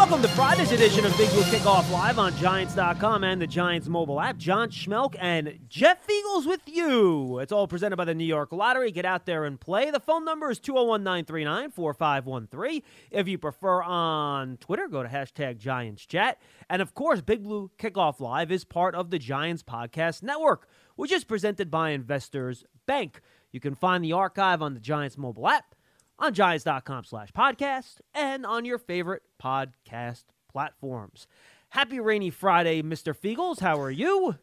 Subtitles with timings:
[0.00, 4.18] Welcome to Friday's edition of Big Blue Kickoff Live on Giants.com and the Giants mobile
[4.18, 4.38] app.
[4.38, 7.38] John Schmelk and Jeff Feagles with you.
[7.38, 8.92] It's all presented by the New York Lottery.
[8.92, 9.90] Get out there and play.
[9.90, 12.82] The phone number is 201 939 4513.
[13.10, 16.40] If you prefer on Twitter, go to hashtag Giants Chat.
[16.70, 21.12] And of course, Big Blue Kickoff Live is part of the Giants Podcast Network, which
[21.12, 23.20] is presented by Investors Bank.
[23.52, 25.74] You can find the archive on the Giants mobile app
[26.20, 31.26] on giants.com slash podcast and on your favorite podcast platforms.
[31.70, 33.16] Happy rainy Friday, Mr.
[33.16, 33.60] Feagles.
[33.60, 34.36] How are you?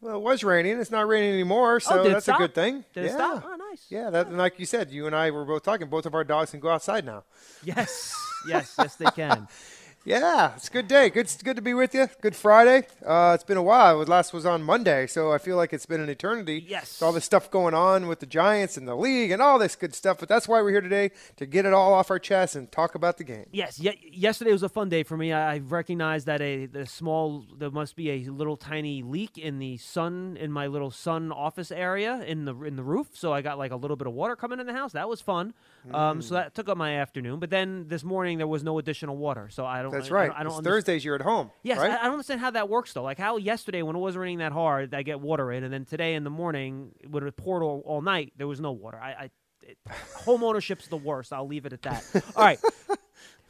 [0.00, 0.78] Well, it was raining.
[0.78, 2.38] It's not raining anymore, oh, so Oh, that's stop?
[2.38, 2.84] a good thing.
[2.92, 3.14] Did it yeah.
[3.14, 3.44] stop?
[3.46, 3.86] Oh, nice.
[3.88, 5.88] Yeah, that, and like you said, you and I were both talking.
[5.88, 7.24] Both of our dogs can go outside now.
[7.64, 8.14] Yes,
[8.46, 9.48] yes, yes, they can.
[10.06, 11.08] Yeah, it's a good day.
[11.08, 12.08] Good, good to be with you.
[12.20, 12.86] Good Friday.
[13.04, 14.02] Uh, it's been a while.
[14.02, 16.62] It last was on Monday, so I feel like it's been an eternity.
[16.68, 17.00] Yes.
[17.00, 19.76] With all this stuff going on with the Giants and the league and all this
[19.76, 20.18] good stuff.
[20.20, 22.94] But that's why we're here today to get it all off our chest and talk
[22.94, 23.46] about the game.
[23.50, 25.32] Yes, ye- yesterday was a fun day for me.
[25.32, 29.58] I, I recognized that a the small there must be a little tiny leak in
[29.58, 33.08] the sun in my little sun office area in the in the roof.
[33.14, 34.92] So I got like a little bit of water coming in the house.
[34.92, 35.54] That was fun.
[35.92, 36.22] Um, Mm.
[36.22, 37.40] so that took up my afternoon.
[37.40, 39.48] But then this morning there was no additional water.
[39.50, 39.92] So I don't.
[39.92, 40.30] That's I, right.
[40.30, 40.64] I don't It's understand.
[40.74, 41.04] Thursdays.
[41.04, 41.50] You're at home.
[41.62, 41.90] Yes, right?
[41.90, 43.02] I, I don't understand how that works though.
[43.02, 45.84] Like how yesterday when it wasn't raining that hard, I get water in, and then
[45.84, 48.98] today in the morning when it poured all, all night, there was no water.
[48.98, 49.30] I, I
[49.62, 49.78] it,
[50.24, 51.32] home ownership's the worst.
[51.32, 52.04] I'll leave it at that.
[52.36, 52.58] All right.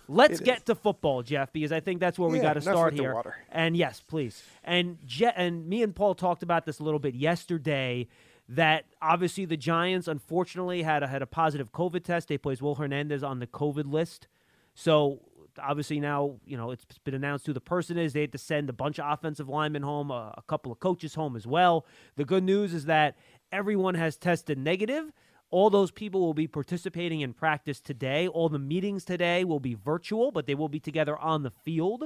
[0.07, 3.15] Let's get to football, Jeff, because I think that's where we got to start here.
[3.15, 3.35] water.
[3.51, 4.43] And yes, please.
[4.63, 8.07] And Je- and me and Paul talked about this a little bit yesterday.
[8.49, 12.29] That obviously the Giants unfortunately had a, had a positive COVID test.
[12.29, 14.29] They placed Will Hernandez on the COVID list.
[14.75, 15.21] So
[15.63, 18.13] obviously now you know it's been announced who the person is.
[18.13, 21.15] They had to send a bunch of offensive linemen home, a, a couple of coaches
[21.15, 21.87] home as well.
[22.17, 23.17] The good news is that
[23.53, 25.13] everyone has tested negative.
[25.51, 28.27] All those people will be participating in practice today.
[28.27, 32.05] All the meetings today will be virtual, but they will be together on the field.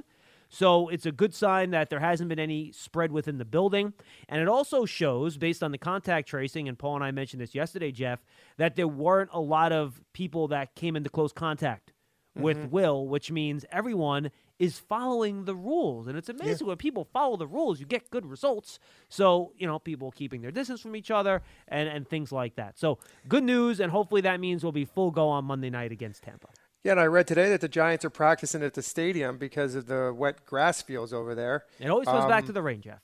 [0.48, 3.92] So it's a good sign that there hasn't been any spread within the building.
[4.28, 7.54] And it also shows, based on the contact tracing, and Paul and I mentioned this
[7.54, 8.20] yesterday, Jeff,
[8.56, 11.92] that there weren't a lot of people that came into close contact
[12.34, 12.70] with mm-hmm.
[12.70, 16.06] Will, which means everyone is following the rules.
[16.06, 18.78] And it's amazing when people follow the rules, you get good results.
[19.08, 22.78] So, you know, people keeping their distance from each other and, and things like that.
[22.78, 22.98] So,
[23.28, 26.48] good news, and hopefully that means we'll be full go on Monday night against Tampa.
[26.84, 29.86] Yeah, and I read today that the Giants are practicing at the stadium because of
[29.86, 31.64] the wet grass fields over there.
[31.80, 33.00] It always goes back Um, to the rain, Jeff.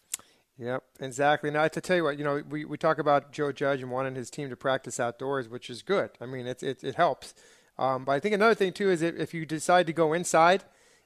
[0.59, 1.51] Yep, exactly.
[1.51, 4.15] Now, to tell you what, you know, we, we talk about Joe Judge and wanting
[4.15, 6.11] his team to practice outdoors, which is good.
[6.21, 7.35] I mean, it, it, it helps.
[7.77, 10.63] Um, but I think another thing, too, is if you decide to go inside,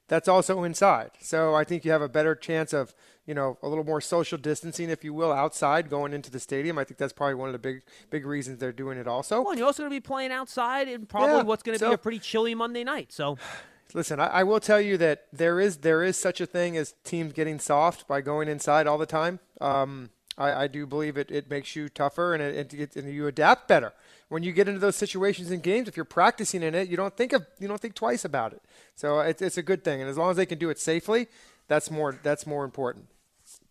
[0.08, 1.10] that's also inside.
[1.20, 2.94] So I think you have a better chance of,
[3.26, 6.78] you know, a little more social distancing, if you will, outside going into the stadium.
[6.78, 9.42] I think that's probably one of the big, big reasons they're doing it also.
[9.42, 11.78] Well, and you're also going to be playing outside and probably Yeah, what's going to
[11.78, 13.12] so- be a pretty chilly Monday night.
[13.12, 13.36] So,
[13.94, 16.94] Listen, I, I will tell you that there is there is such a thing as
[17.04, 19.41] teams getting soft by going inside all the time.
[19.62, 23.26] Um, I, I do believe it, it makes you tougher and it, it, and you
[23.26, 23.94] adapt better
[24.28, 25.89] when you get into those situations in games.
[25.89, 28.62] If you're practicing in it, you don't think of you don't think twice about it.
[28.94, 31.28] So it, it's a good thing, and as long as they can do it safely,
[31.66, 33.06] that's more that's more important.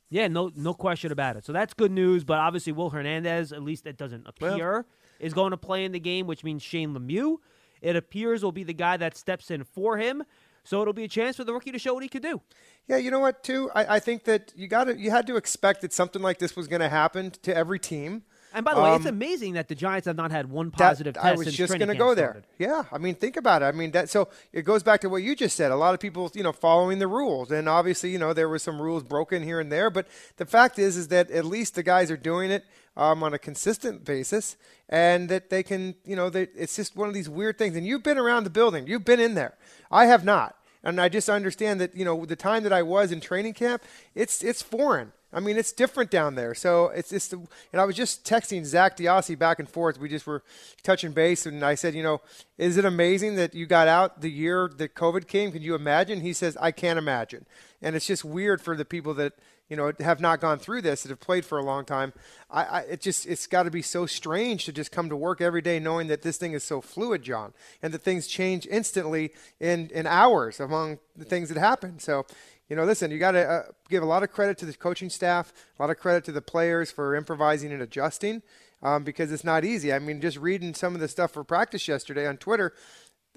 [0.09, 1.45] yeah, no no question about it.
[1.45, 2.23] So that's good news.
[2.23, 4.85] But obviously, Will Hernandez, at least it doesn't appear,
[5.19, 7.38] is going to play in the game, which means Shane Lemieux,
[7.81, 10.24] it appears, will be the guy that steps in for him.
[10.63, 12.41] So it'll be a chance for the rookie to show what he could do.
[12.89, 13.41] Yeah, you know what?
[13.41, 16.39] Too, I, I think that you got to you had to expect that something like
[16.39, 18.24] this was going to happen to every team.
[18.53, 20.77] And by the way, it's Um, amazing that the Giants have not had one That-
[20.77, 22.27] positive test I was just gonna camp go there.
[22.31, 22.43] started.
[22.57, 23.65] Yeah, I mean, think about it.
[23.65, 25.71] I mean, that so it goes back to what you just said.
[25.71, 28.57] A lot of people, you know, following the rules, and obviously, you know, there were
[28.59, 29.89] some rules broken here and there.
[29.89, 32.63] But the fact is, is that at least the guys are doing it
[32.95, 34.55] um, on a consistent basis,
[34.89, 37.75] and that they can, you know, they, it's just one of these weird things.
[37.75, 39.53] And you've been around the building, you've been in there.
[39.91, 43.11] I have not, and I just understand that, you know, the time that I was
[43.11, 43.83] in training camp,
[44.15, 45.11] it's it's foreign.
[45.33, 46.56] I mean, it's different down there.
[46.56, 50.00] So it's just, and I was just texting Zak DeOssie back and forth.
[50.00, 50.41] We just were
[50.83, 52.21] touching base, and I said, you know,
[52.57, 55.51] is it amazing that you got out the year that COVID came?
[55.51, 56.21] Can you imagine?
[56.21, 57.45] He says, I can't imagine.
[57.81, 59.33] And it's just weird for the people that,
[59.69, 62.13] you know, have not gone through this, that have played for a long time.
[62.50, 65.41] I, I it just, it's got to be so strange to just come to work
[65.41, 67.53] every day knowing that this thing is so fluid, John,
[67.83, 72.00] and that things change instantly in, in hours among the things that happen.
[72.00, 72.25] So,
[72.69, 75.09] you know, listen, you got to uh, give a lot of credit to the coaching
[75.09, 78.41] staff, a lot of credit to the players for improvising and adjusting
[78.81, 79.93] um, because it's not easy.
[79.93, 82.73] I mean, just reading some of the stuff for practice yesterday on Twitter.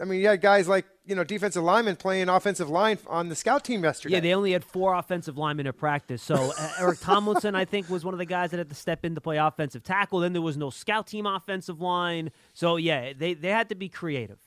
[0.01, 3.35] I mean, you had guys like you know defensive linemen playing offensive line on the
[3.35, 4.15] scout team yesterday.
[4.15, 6.23] Yeah, they only had four offensive linemen at practice.
[6.23, 9.05] So uh, Eric Tomlinson, I think, was one of the guys that had to step
[9.05, 10.21] in to play offensive tackle.
[10.21, 12.31] Then there was no scout team offensive line.
[12.55, 14.39] So yeah, they they had to be creative.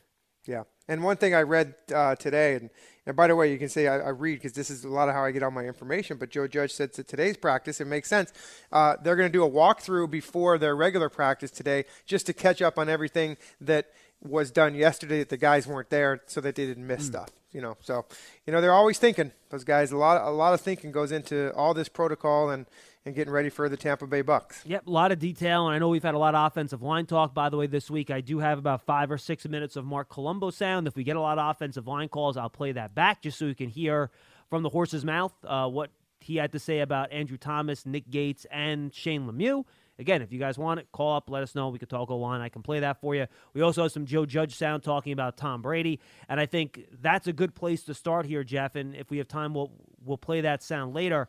[0.48, 2.70] Yeah, and one thing I read uh, today, and,
[3.06, 5.08] and by the way, you can say I, I read because this is a lot
[5.08, 6.18] of how I get all my information.
[6.18, 8.34] But Joe Judge said to today's practice, it makes sense.
[8.72, 12.62] Uh, they're going to do a walkthrough before their regular practice today, just to catch
[12.62, 13.88] up on everything that
[14.22, 17.08] was done yesterday that the guys weren't there, so that they didn't miss mm.
[17.08, 17.30] stuff.
[17.52, 18.06] You know, so
[18.46, 19.32] you know they're always thinking.
[19.50, 22.66] Those guys, a lot, a lot of thinking goes into all this protocol and
[23.06, 24.64] and getting ready for the Tampa Bay Bucks.
[24.66, 27.06] Yep, a lot of detail, and I know we've had a lot of offensive line
[27.06, 27.34] talk.
[27.34, 30.10] By the way, this week I do have about five or six minutes of Marc
[30.10, 30.88] Colombo sound.
[30.88, 33.46] If we get a lot of offensive line calls, I'll play that back just so
[33.46, 34.10] you can hear
[34.50, 38.46] from the horse's mouth uh, what he had to say about Andrew Thomas, Nick Gates,
[38.50, 39.66] and Shane Lemieux.
[40.00, 41.70] Again, if you guys want it, call up, let us know.
[41.70, 42.42] We could talk a line.
[42.42, 43.28] I can play that for you.
[43.54, 47.28] We also have some Joe Judge sound talking about Tom Brady, and I think that's
[47.28, 48.76] a good place to start here, Jeff.
[48.76, 49.72] And if we have time, we'll
[50.04, 51.28] we'll play that sound later.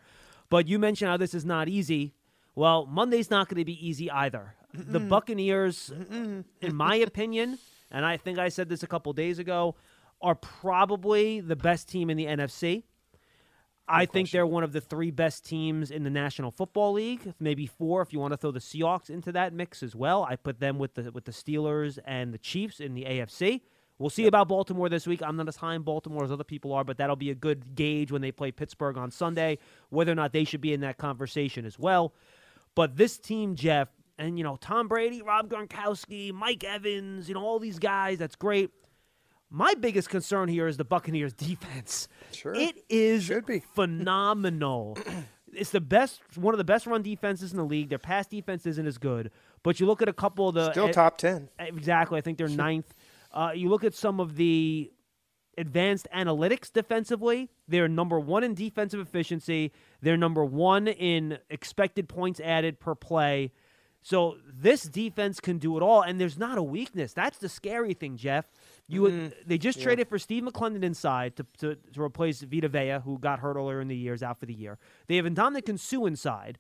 [0.55, 2.15] But you mentioned how this is not easy.
[2.55, 4.55] Well, Monday's not going to be easy either.
[4.73, 4.93] Mm-mm.
[4.93, 6.45] The Buccaneers, Mm-mm.
[6.61, 7.59] in my opinion,
[7.91, 9.75] and I think I said this a couple days ago,
[10.23, 12.85] are probably the best team in the NFC.
[13.89, 17.67] I think they're one of the three best teams in the National Football League, maybe
[17.67, 20.23] four if you want to throw the Seahawks into that mix as well.
[20.23, 23.63] I put them with the with the Steelers and the Chiefs in the AFC.
[23.99, 24.31] We'll see yep.
[24.31, 25.23] about Baltimore this week.
[25.23, 27.75] I'm not as high in Baltimore as other people are, but that'll be a good
[27.77, 29.59] gauge when they play Pittsburgh on Sunday,
[29.91, 32.13] whether or not they should be in that conversation as well.
[32.75, 33.89] But this team, Jeff,
[34.19, 38.37] and you know, Tom Brady, Rob Gronkowski, Mike Evans, you know, all these guys, that's
[38.37, 38.71] great.
[39.51, 42.09] My biggest concern here is the Buccaneers defense.
[42.33, 42.55] Sure.
[42.55, 43.61] It is Should be.
[43.75, 44.99] phenomenal.
[45.53, 47.91] it's the best one of the best run defenses in the league.
[47.91, 49.31] Their pass defense isn't as good.
[49.63, 51.49] But you look at a couple of the Still top ten.
[51.59, 52.19] Exactly.
[52.19, 52.93] I think they're ninth.
[53.35, 54.91] Uh, you look at some of the
[55.59, 57.51] advanced analytics defensively.
[57.69, 59.73] They're number one in defensive efficiency.
[60.01, 63.53] They're number one in expected points added per play.
[64.03, 67.15] So this defense can do it all, and there's not a weakness.
[67.15, 68.47] That's the scary thing, Jeff.
[68.87, 69.85] You mm, they just yeah.
[69.85, 73.81] traded for Steve McLendon inside to, to, to replace Vita Vea, who got hurt earlier
[73.81, 74.79] in the year, is out for the year.
[75.07, 76.59] They have Ndamukong Suh inside,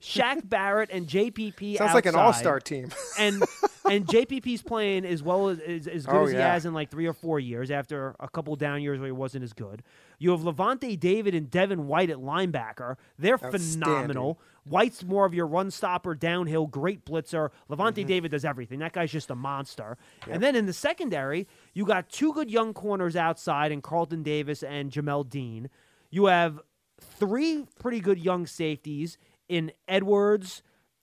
[0.00, 1.58] Shaq Barrett and JPP.
[1.78, 2.90] Sounds outside, like an all-star team.
[3.18, 3.42] and
[3.90, 6.90] and JPP's playing as well as as, as good oh, as he has in like
[6.90, 9.82] three or four years after a couple down years where he wasn't as good.
[10.18, 12.96] You have Lavonte David and Devin White at linebacker.
[13.18, 14.38] They're phenomenal.
[14.64, 17.50] White's more of your run stopper, downhill, great blitzer.
[17.68, 18.08] Lavonte mm-hmm.
[18.08, 18.78] David does everything.
[18.78, 19.98] That guy's just a monster.
[20.26, 20.34] Yep.
[20.34, 24.62] And then in the secondary, you got two good young corners outside in Carlton Davis
[24.62, 25.68] and Jamel Dean.
[26.10, 26.60] You have
[26.98, 29.18] three pretty good young safeties
[29.48, 30.62] in Edwards,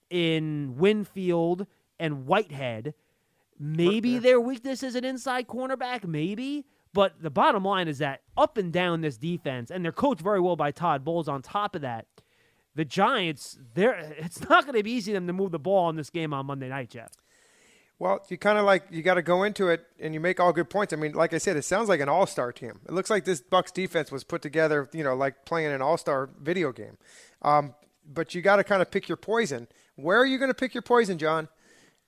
[0.09, 1.67] in Winfield,
[1.99, 2.93] and Whitehead.
[3.59, 6.65] Maybe their weakness is an inside cornerback, maybe.
[6.93, 10.41] But the bottom line is that up and down this defense, and they're coached very
[10.41, 12.07] well by Todd Bowles on top of that,
[12.75, 15.89] the Giants, they're it's not going to be easy for them to move the ball
[15.89, 17.11] in this game on Monday night, Jeff.
[17.99, 20.51] Well, you kind of like you got to go into it and you make all
[20.51, 20.91] good points.
[20.91, 22.79] I mean, like I said, it sounds like an all-star team.
[22.87, 26.31] It looks like this Bucks defense was put together, you know, like playing an all-star
[26.41, 26.97] video game.
[27.44, 27.75] Um,
[28.13, 29.67] but you got to kind of pick your poison.
[29.95, 31.47] Where are you going to pick your poison, John?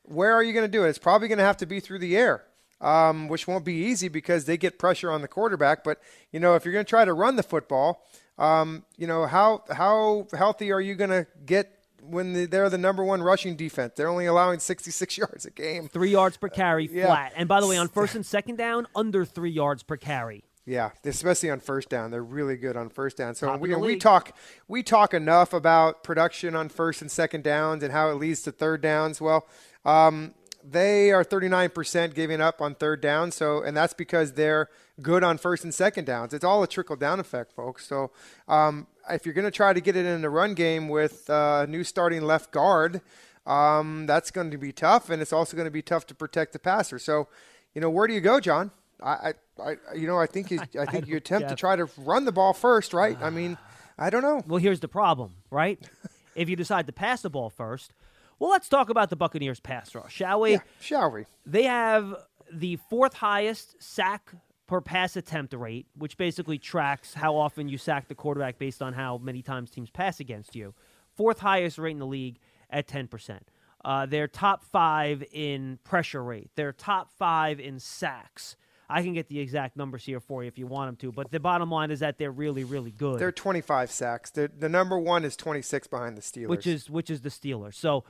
[0.03, 0.89] Where are you going to do it?
[0.89, 2.43] It's probably going to have to be through the air,
[2.81, 5.83] um, which won't be easy because they get pressure on the quarterback.
[5.83, 8.03] But you know, if you're going to try to run the football,
[8.37, 13.03] um, you know how how healthy are you going to get when they're the number
[13.03, 13.93] one rushing defense.
[13.95, 15.87] They're only allowing 66 yards a game.
[15.87, 17.31] Three yards per carry, uh, flat.
[17.31, 17.39] Yeah.
[17.39, 20.43] And by the way, on first and second down, under three yards per carry.
[20.65, 23.35] Yeah, especially on first down, they're really good on first down.
[23.35, 24.33] So we, we talk
[24.69, 28.51] we talk enough about production on first and second downs and how it leads to
[28.53, 29.19] third downs.
[29.19, 29.45] Well,
[29.83, 33.31] um, they are 39% giving up on third down.
[33.31, 34.69] So, and that's because they're
[35.01, 36.33] good on first and second downs.
[36.33, 37.85] It's all a trickle down effect, folks.
[37.85, 38.11] So,
[38.47, 41.33] um, if you're going to try to get it in the run game with a
[41.33, 43.01] uh, new starting left guard,
[43.45, 46.53] um, that's going to be tough, and it's also going to be tough to protect
[46.53, 46.97] the passer.
[46.97, 47.27] So,
[47.75, 48.71] you know, where do you go, John?
[49.01, 51.87] I, I, you know, I think you, I think I you attempt to try to
[51.97, 53.17] run the ball first, right?
[53.21, 53.57] I mean,
[53.97, 54.43] I don't know.
[54.47, 55.79] Well, here's the problem, right?
[56.35, 57.93] if you decide to pass the ball first,
[58.39, 60.53] well, let's talk about the Buccaneers pass rush, shall we?
[60.53, 61.25] Yeah, shall we?
[61.45, 62.15] They have
[62.51, 64.33] the fourth highest sack
[64.67, 68.93] per pass attempt rate, which basically tracks how often you sack the quarterback based on
[68.93, 70.73] how many times teams pass against you.
[71.15, 73.39] Fourth highest rate in the league at 10%.
[73.85, 76.49] Uh, they're top five in pressure rate.
[76.55, 78.55] They're top five in sacks.
[78.89, 81.11] I can get the exact numbers here for you if you want them to.
[81.11, 83.19] But the bottom line is that they're really, really good.
[83.19, 84.31] They're 25 sacks.
[84.31, 86.47] They're, the number one is 26 behind the Steelers.
[86.47, 87.75] which is which is the Steelers.
[87.75, 88.03] So,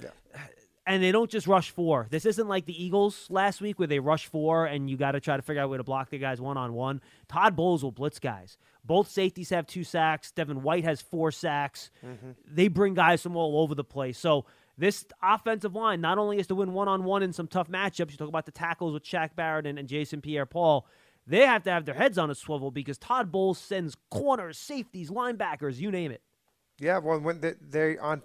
[0.86, 2.08] and they don't just rush four.
[2.10, 5.20] This isn't like the Eagles last week where they rush four and you got to
[5.20, 7.02] try to figure out where to block the guys one on one.
[7.30, 8.58] Todd Bowles will blitz guys.
[8.84, 10.32] Both safeties have two sacks.
[10.32, 11.90] Devin White has four sacks.
[12.06, 12.32] Mm-hmm.
[12.46, 14.18] They bring guys from all over the place.
[14.18, 14.46] So.
[14.78, 18.12] This offensive line not only is to win one on one in some tough matchups,
[18.12, 20.88] you talk about the tackles with Shaq Barrett and, and Jason Pierre Paul,
[21.28, 25.10] they have to have their heads on a swivel because Todd Bowles sends corners, safeties,
[25.10, 26.22] linebackers, you name it.
[26.80, 28.24] Yeah, well, when they, they on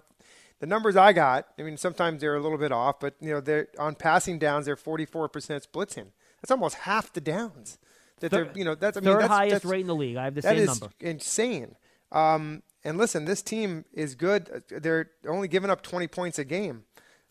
[0.59, 3.39] the numbers I got, I mean, sometimes they're a little bit off, but you know,
[3.41, 5.29] they're on passing downs, they're 44%
[5.71, 6.07] blitzing.
[6.41, 7.77] That's almost half the downs.
[8.21, 10.17] That they're, you know, that's I mean, Third that's, highest that's, rate in the league.
[10.17, 10.93] I have the That same is number.
[10.99, 11.75] insane.
[12.11, 14.63] Um, and listen, this team is good.
[14.69, 16.83] They're only giving up 20 points a game,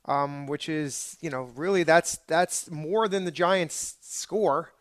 [0.04, 4.72] um, which is, you know, really that's that's more than the Giants score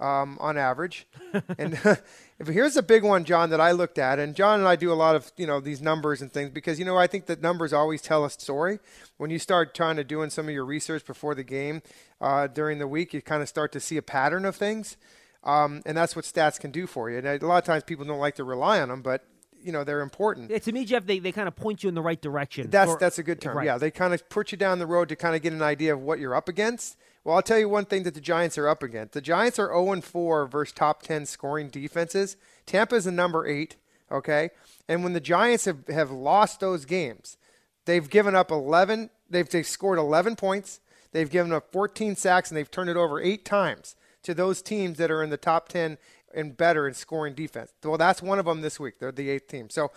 [0.00, 1.06] um, on average.
[1.58, 1.74] and
[2.38, 4.92] if here's a big one, John, that I looked at, and John and I do
[4.92, 7.42] a lot of you know these numbers and things because you know I think that
[7.42, 8.78] numbers always tell a story.
[9.18, 11.82] When you start trying to doing some of your research before the game
[12.20, 14.96] uh, during the week, you kind of start to see a pattern of things.
[15.44, 17.18] Um, and that's what stats can do for you.
[17.18, 19.26] And a lot of times people don't like to rely on them, but
[19.64, 20.50] you know they're important.
[20.50, 22.70] Yeah, to me, Jeff, they, they kind of point you in the right direction.
[22.70, 23.56] That's for- that's a good term.
[23.56, 23.66] Right.
[23.66, 25.92] Yeah, they kind of put you down the road to kind of get an idea
[25.94, 26.96] of what you're up against.
[27.24, 29.14] Well, I'll tell you one thing that the Giants are up against.
[29.14, 32.36] The Giants are 0 4 versus top 10 scoring defenses.
[32.66, 33.76] Tampa's the number eight.
[34.12, 34.50] Okay,
[34.86, 37.38] and when the Giants have, have lost those games,
[37.86, 39.08] they've given up 11.
[39.30, 40.80] They've they've scored 11 points.
[41.12, 44.98] They've given up 14 sacks and they've turned it over eight times to those teams
[44.98, 45.96] that are in the top 10
[46.34, 47.72] and better in scoring defense.
[47.82, 48.98] Well, that's one of them this week.
[48.98, 49.70] They're the eighth team.
[49.70, 49.92] So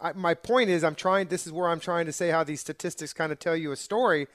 [0.00, 1.28] I, my point is, I'm trying.
[1.28, 3.76] This is where I'm trying to say how these statistics kind of tell you a
[3.76, 4.26] story.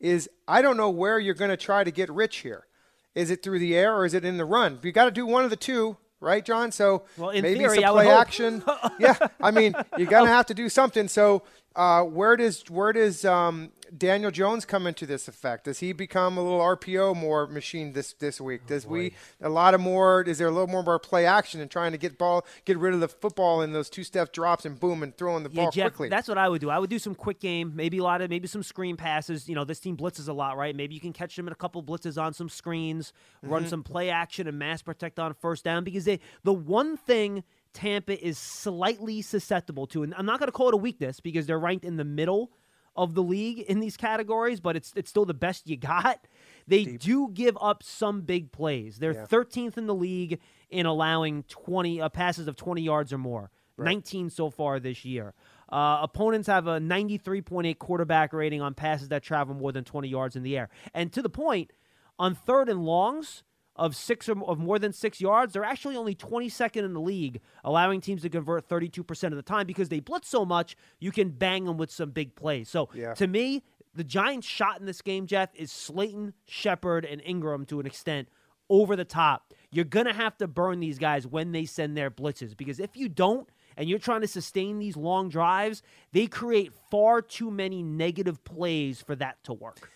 [0.00, 2.66] Is I don't know where you're going to try to get rich here.
[3.14, 4.78] Is it through the air or is it in the run?
[4.82, 6.70] You got to do one of the two, right, John?
[6.70, 8.62] So Well, in maybe theory, some play action.
[9.00, 11.08] yeah, I mean, you're going to have to do something.
[11.08, 11.42] So
[11.74, 15.64] uh, where does where does um, Daniel Jones come into this effect?
[15.64, 18.66] Does he become a little RPO more machine this this week?
[18.66, 20.22] Does we a lot of more?
[20.22, 22.76] Is there a little more of our play action and trying to get ball, get
[22.78, 25.62] rid of the football in those two step drops and boom and throwing the Yeah,
[25.64, 26.08] ball Jeff, quickly?
[26.08, 26.70] that's what I would do.
[26.70, 29.48] I would do some quick game, maybe a lot of maybe some screen passes.
[29.48, 30.74] You know, this team blitzes a lot, right?
[30.76, 33.70] Maybe you can catch them in a couple blitzes on some screens, run Mm-hmm.
[33.70, 37.42] some play action and mass protect on first down because they the one thing
[37.74, 41.46] Tampa is slightly susceptible to, and I'm not going to call it a weakness because
[41.46, 42.50] they're ranked in the middle
[42.98, 46.26] of the league in these categories, but it's it's still the best you got.
[46.66, 48.98] They do give up some big plays.
[48.98, 53.50] They're 13th in the league in allowing 20 uh, passes of 20 yards or more.
[53.78, 55.34] 19 so far this year.
[55.70, 60.34] Uh, opponents have a 93.8 quarterback rating on passes that travel more than 20 yards
[60.34, 60.68] in the air.
[60.92, 61.72] And to the point,
[62.18, 63.44] on third and longs
[63.78, 67.40] of six or of more than six yards, they're actually only 22nd in the league,
[67.64, 70.76] allowing teams to convert 32% of the time because they blitz so much.
[70.98, 72.68] You can bang them with some big plays.
[72.68, 73.14] So Yeah.
[73.14, 73.62] to me,
[73.94, 78.28] the Giants' shot in this game, Jeff, is Slayton, Shepard, and Ingram to an extent
[78.68, 79.54] over the top.
[79.70, 83.08] You're gonna have to burn these guys when they send their blitzes because if you
[83.08, 85.82] don't, and you're trying to sustain these long drives,
[86.12, 89.90] they create far too many negative plays for that to work.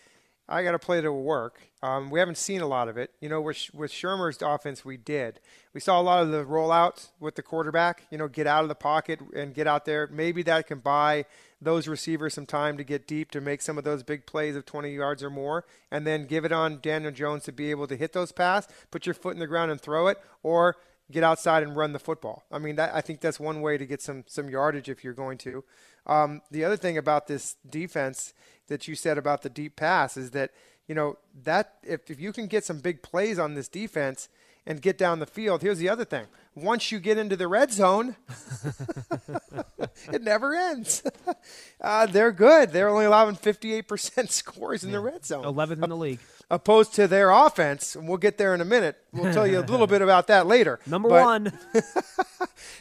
[0.52, 1.62] I got to play to work.
[1.82, 3.10] Um, we haven't seen a lot of it.
[3.22, 5.40] You know, with, with Shurmur's offense, we did.
[5.72, 8.68] We saw a lot of the rollouts with the quarterback, you know, get out of
[8.68, 10.06] the pocket and get out there.
[10.12, 11.24] Maybe that can buy
[11.58, 14.66] those receivers some time to get deep to make some of those big plays of
[14.66, 17.96] 20 yards or more, and then give it on Daniel Jones to be able to
[17.96, 20.76] hit those pass, put your foot in the ground and throw it, or
[21.10, 22.44] get outside and run the football.
[22.52, 25.14] I mean, that, I think that's one way to get some some yardage if you're
[25.14, 25.64] going to.
[26.06, 28.34] Um, the other thing about this defense
[28.72, 30.50] that you said about the deep pass is that
[30.88, 34.28] you know that if, if you can get some big plays on this defense
[34.66, 37.70] and get down the field, here's the other thing: once you get into the red
[37.72, 38.16] zone,
[40.12, 41.02] it never ends.
[41.80, 42.70] uh, they're good.
[42.70, 46.20] They're only allowing 58% scores in the red zone 11th in the league.
[46.50, 48.96] opposed to their offense, and we'll get there in a minute.
[49.12, 50.80] We'll tell you a little bit about that later.
[50.86, 51.58] Number But- one.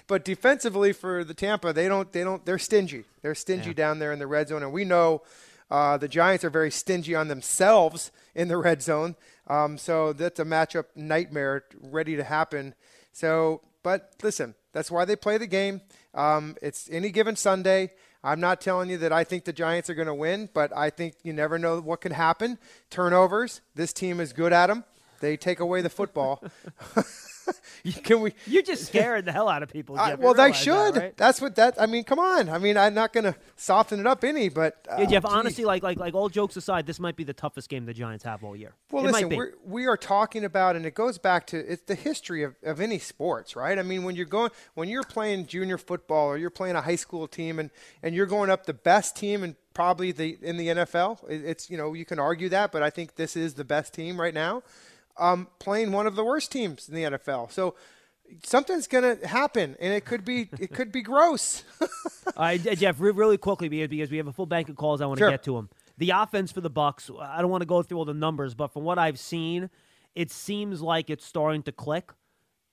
[0.07, 3.03] but defensively for the Tampa, they don't they don't they're stingy.
[3.21, 5.21] They're stingy down there in the red zone, and we know
[5.71, 9.15] uh, the Giants are very stingy on themselves in the red zone.
[9.47, 12.75] Um, so that's a matchup nightmare ready to happen.
[13.13, 15.81] So, but listen, that's why they play the game.
[16.13, 17.91] Um, it's any given Sunday.
[18.23, 20.89] I'm not telling you that I think the Giants are going to win, but I
[20.89, 22.59] think you never know what could happen.
[22.89, 23.61] Turnovers.
[23.73, 24.83] This team is good at them.
[25.21, 26.43] They take away the football.
[28.03, 28.33] Can we?
[28.45, 29.97] You're just scaring the hell out of people.
[29.97, 30.93] I- well, they should.
[30.93, 31.17] That, right?
[31.17, 31.81] That's what that.
[31.81, 32.49] I mean, come on.
[32.49, 35.23] I mean, I'm not going to soften it up any, but uh, Yeah, Jeff.
[35.23, 35.31] geez.
[35.31, 38.23] Honestly, like like like all jokes aside, this might be the toughest game the Giants
[38.23, 38.73] have all year.
[38.91, 41.95] Well, it listen, we're, we are talking about, and it goes back to it's the
[41.95, 43.77] history of, of any sports, right?
[43.77, 46.95] I mean, when you're going, when you're playing junior football or you're playing a high
[46.95, 47.69] school team, and,
[48.03, 51.69] and you're going up the best team and probably the in the NFL, it, it's
[51.69, 54.33] you know you can argue that, but I think this is the best team right
[54.33, 54.61] now,
[55.21, 57.51] um, playing one of the worst teams in the NFL.
[57.51, 57.75] So
[58.43, 61.63] something's going to happen, and it could be it could be gross.
[61.81, 61.87] All
[62.37, 65.01] right, Jeff, re- really quickly because we have a full bank of calls.
[65.01, 65.31] I want to Sure.
[65.31, 65.69] get to them.
[65.97, 67.09] The offense for the Bucks.
[67.21, 69.69] I don't want to go through all the numbers, but from what I've seen,
[70.15, 72.11] it seems like it's starting to click.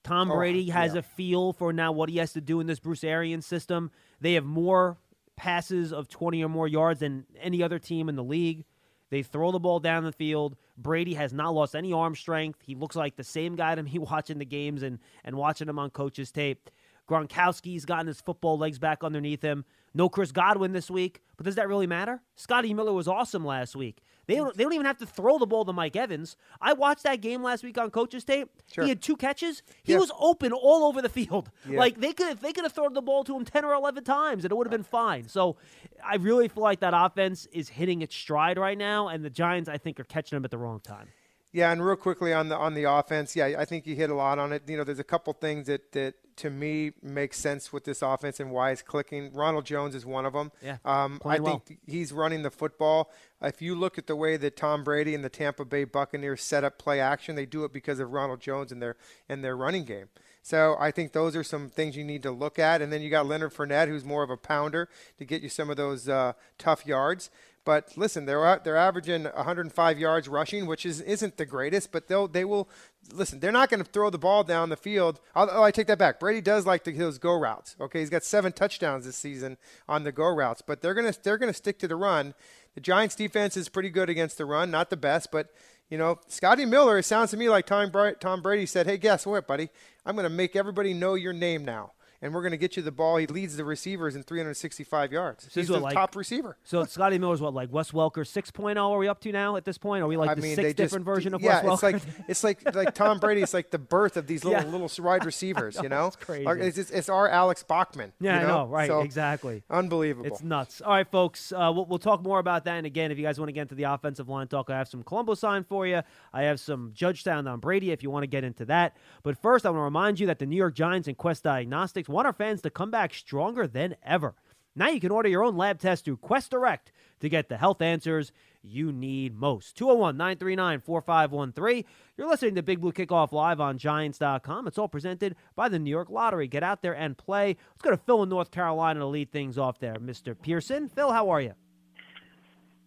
[0.03, 0.99] Tom Oh, Brady has yeah.
[0.99, 3.91] a feel for now what he has to do in this Bruce Arians system.
[4.21, 4.97] They have more
[5.35, 8.65] passes of 20 or more yards than any other team in the league.
[9.09, 10.55] They throw the ball down the field.
[10.77, 12.59] Brady has not lost any arm strength.
[12.63, 15.79] He looks like the same guy to me watching the games and, and watching him
[15.79, 16.69] on coach's tape.
[17.09, 19.65] Gronkowski's gotten his football legs back underneath him.
[19.95, 22.21] No Chris Godwin this week, but does that really matter?
[22.35, 24.03] Scotty Miller was awesome last week.
[24.29, 26.37] They don't, they don't even have to throw the ball to Mike Evans.
[26.61, 28.49] I watched that game last week on coach's tape.
[28.71, 28.83] Sure.
[28.83, 29.63] He had two catches.
[29.83, 29.99] He Yeah.
[29.99, 31.49] was open all over the field.
[31.67, 31.79] Yeah.
[31.79, 34.45] Like they could they could have thrown the ball to him 10 or 11 times
[34.45, 35.27] and it would have been fine.
[35.27, 35.57] So
[36.05, 39.67] I really feel like that offense is hitting its stride right now and the Giants
[39.67, 41.07] I think are catching them at the wrong time.
[41.51, 44.15] Yeah, and real quickly on the on the offense, yeah, I think you hit a
[44.15, 44.63] lot on it.
[44.67, 48.39] You know, there's a couple things that that to me makes sense with this offense
[48.39, 49.31] and why it's clicking.
[49.33, 50.51] Ronald Jones is one of them.
[50.63, 51.63] Yeah, um, I playing well.
[51.65, 53.11] think he's running the football.
[53.41, 56.63] If you look at the way that Tom Brady and the Tampa Bay Buccaneers set
[56.63, 58.95] up play action, they do it because of Ronald Jones and their
[59.27, 60.09] and their running game.
[60.41, 62.81] So I think those are some things you need to look at.
[62.81, 65.69] And then you got Leonard Fournette, who's more of a pounder to get you some
[65.69, 67.29] of those uh, tough yards.
[67.65, 72.27] But listen, they're they're averaging 105 yards rushing, which is isn't the greatest, but they'll
[72.27, 72.69] they will
[73.13, 73.39] listen.
[73.39, 75.19] They're not going to throw the ball down the field.
[75.35, 76.19] I'll, oh, I take that back.
[76.19, 77.75] Brady does like the, those go routes.
[77.79, 81.37] Okay, he's got seven touchdowns this season on the go routes, but they're gonna they're
[81.37, 82.33] gonna stick to the run.
[82.75, 85.51] The Giants' defense is pretty good against the run, not the best, but
[85.89, 86.99] you know, Scotty Miller.
[86.99, 89.69] It sounds to me like Tom Brady said, "Hey, guess what, buddy?
[90.05, 92.83] I'm going to make everybody know your name now." And we're going to get you
[92.83, 93.15] the ball.
[93.17, 95.45] He leads the receivers in 365 yards.
[95.45, 96.57] This He's the like- top receiver.
[96.63, 99.77] So Scotty Miller's what like Wes Welker 6.0 are we up to now at this
[99.77, 100.03] point?
[100.03, 102.01] Are we like I the mean, sixth just different version of yeah, Wes it's like
[102.27, 103.41] it's like like Tom Brady.
[103.41, 104.69] It's like the birth of these little Yeah.
[104.69, 105.79] little wide receivers.
[105.81, 106.43] you know, it's crazy.
[106.45, 108.11] Like, It's, it's, it's our Alex Bachman.
[108.19, 109.63] yeah, you I know, right, So, exactly.
[109.69, 110.27] Unbelievable.
[110.27, 110.81] It's nuts.
[110.81, 111.51] All right, folks.
[111.53, 112.75] Uh, we'll, we'll talk more about that.
[112.77, 114.89] And again, if you guys want to get into the offensive line talk, I have
[114.89, 116.01] some Colombo sign for you.
[116.33, 118.97] I have some Judge sound on Brady if you want to get into that.
[119.23, 122.08] But first, I want to remind you that the New York Giants and Quest Diagnostics
[122.09, 124.35] want our fans to come back stronger than ever.
[124.75, 127.81] Now you can order your own lab test through Quest Direct to get the health
[127.81, 129.75] answers you need most.
[129.77, 131.83] 201 939 4513.
[132.17, 134.67] You're listening to Big Blue Kickoff live on Giants.com.
[134.67, 136.47] It's all presented by the New York Lottery.
[136.47, 137.57] Get out there and play.
[137.71, 140.39] Let's go to Phil in North Carolina to lead things off there, Mr.
[140.39, 140.89] Pearson.
[140.89, 141.53] Phil, how are you?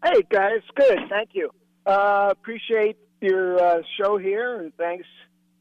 [0.05, 0.99] Hey guys, good.
[1.09, 1.51] Thank you.
[1.87, 5.07] Uh, appreciate your uh, show here, thanks.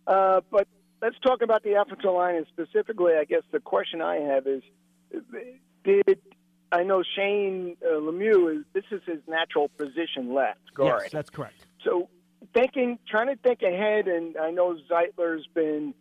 [0.07, 0.67] Uh, but
[1.01, 4.61] let's talk about the offensive line, and specifically, I guess the question I have is:
[5.83, 6.19] Did
[6.71, 11.01] I know Shane uh, Lemieux is this is his natural position, left guard?
[11.03, 11.65] Yes, that's correct.
[11.83, 12.09] So
[12.53, 15.93] thinking, trying to think ahead, and I know Zeitler's been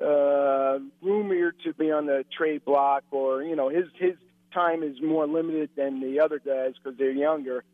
[0.00, 4.14] uh, rumored to be on the trade block, or you know his his
[4.52, 7.64] time is more limited than the other guys because they're younger.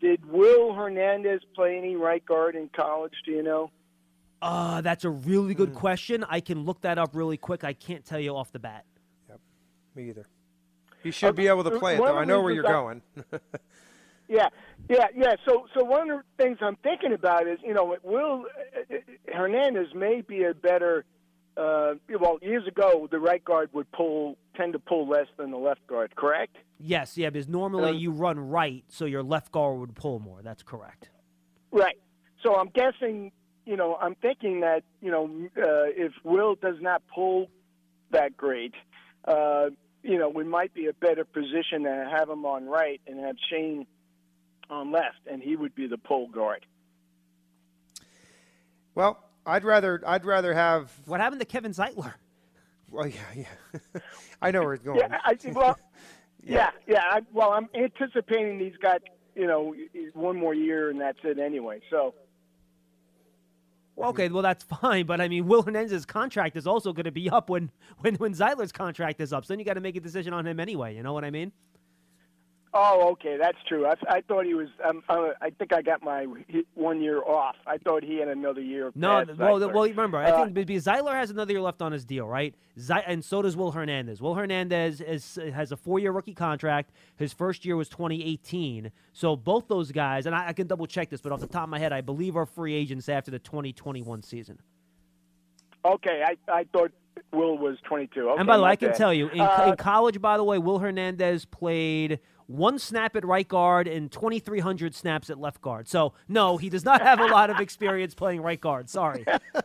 [0.00, 3.12] Did Will Hernandez play any right guard in college?
[3.26, 3.70] Do you know?
[4.42, 6.24] Uh, that's a really good question.
[6.28, 7.62] I can look that up really quick.
[7.64, 8.84] I can't tell you off the bat.
[9.94, 10.26] Me either.
[11.02, 12.16] He should be able to play it, though.
[12.16, 13.02] I know where you're I- going.
[14.32, 14.48] Yeah,
[14.88, 15.34] yeah, yeah.
[15.44, 18.44] So, so one of the things I'm thinking about is, you know, Will
[18.88, 18.94] uh,
[19.34, 21.04] Hernandez may be a better.
[21.56, 25.56] Uh, well, years ago, the right guard would pull tend to pull less than the
[25.56, 26.14] left guard.
[26.14, 26.54] Correct?
[26.78, 30.42] Yes, yeah, because normally Um, you run right, so your left guard would pull more.
[30.42, 31.10] That's correct.
[31.72, 31.98] Right.
[32.44, 33.32] So I'm guessing,
[33.70, 37.46] you know, I'm thinking that, you know, uh, if Will does not pull
[38.10, 38.74] that great,
[39.26, 39.66] uh,
[40.02, 43.36] you know, we might be a better position to have him on right and have
[43.48, 43.86] Shane
[44.68, 46.66] on left, and he would be the pull guard.
[48.96, 50.90] well, I'd rather I'd rather have.
[51.06, 52.14] What happened to Kevin Zeitler?
[52.90, 54.00] Well, yeah, yeah.
[54.42, 54.98] I know where it's going.
[54.98, 55.78] Yeah, I I- well,
[56.42, 57.02] yeah, yeah.
[57.08, 59.00] I, well, I'm anticipating he's got,
[59.36, 59.76] you know,
[60.14, 61.80] one more year and that's it anyway.
[61.88, 62.14] So,
[64.00, 67.12] Well, okay, well that's fine, but I mean, Will Hernandez's contract is also going to
[67.12, 69.44] be up when when when Zeitler's contract is up.
[69.44, 70.96] So then you got to make a decision on him anyway.
[70.96, 71.52] You know what I mean?
[72.72, 73.84] Oh, okay, that's true.
[73.84, 74.68] I, I thought he was.
[74.88, 76.26] Um, uh, I think I got my
[76.74, 77.56] one year off.
[77.66, 78.92] I thought he had another year.
[78.94, 79.74] No, well, Zeitler.
[79.74, 82.54] well, remember, I Uh, think because Zeitler has another year left on his deal, right?
[82.78, 84.22] Ze- and so does Will Hernandez.
[84.22, 86.92] Will Hernandez is, has a four-year rookie contract.
[87.16, 88.92] His first year was 2018.
[89.12, 91.64] So both those guys, and I, I can double check this, but off the top
[91.64, 94.60] of my head, I believe are free agents after the 2021 season.
[95.84, 96.92] Okay, I I thought
[97.32, 98.28] Will was 22.
[98.30, 100.44] Okay, and by the way, I can tell you, in, Uh, in college, by the
[100.44, 105.88] way, Will Hernandez played one snap at right guard and 2,300 snaps at left guard.
[105.88, 108.90] So no, he does not have a lot of experience playing right guard.
[108.90, 109.24] Sorry.
[109.54, 109.62] all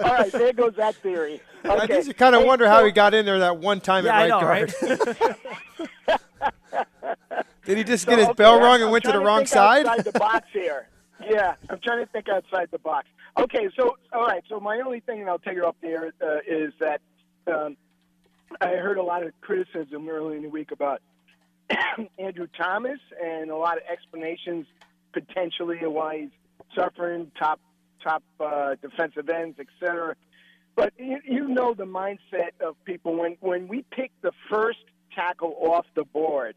[0.00, 1.40] right, there goes that theory.
[1.64, 1.74] Okay.
[1.82, 4.04] I just kind of Hey, wonder so- how he got in there that one time
[4.04, 4.74] Yeah, at I right know, guard.
[6.08, 6.18] right?
[7.64, 9.14] Did he just So, get his okay, bell I'm- rung I'm and went to the
[9.14, 9.86] trying wrong think side?
[9.86, 10.88] Outside the box here.
[11.28, 13.08] Yeah, I'm trying to think outside the box.
[13.38, 14.42] Okay, so all right.
[14.48, 17.00] So my only thing, and I'll take it off the air, uh, is that
[17.46, 17.76] um,
[18.60, 21.02] I heard a lot of criticism early in the week about
[22.18, 24.66] Andrew Thomas and a lot of explanations
[25.12, 26.30] potentially of why he's
[26.74, 27.60] suffering top
[28.02, 30.14] top uh, defensive ends, et cetera.
[30.76, 34.78] But you, you know the mindset of people when when we pick the first
[35.14, 36.54] tackle off the board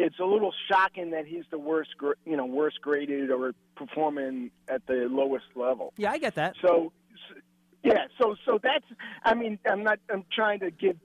[0.00, 1.90] it's a little shocking that he's the worst,
[2.24, 5.92] you know, worst graded or performing at the lowest level.
[5.98, 6.54] Yeah, I get that.
[6.62, 6.92] So,
[7.84, 8.84] yeah, so so that's.
[9.24, 9.98] I mean, I'm not.
[10.10, 10.96] I'm trying to get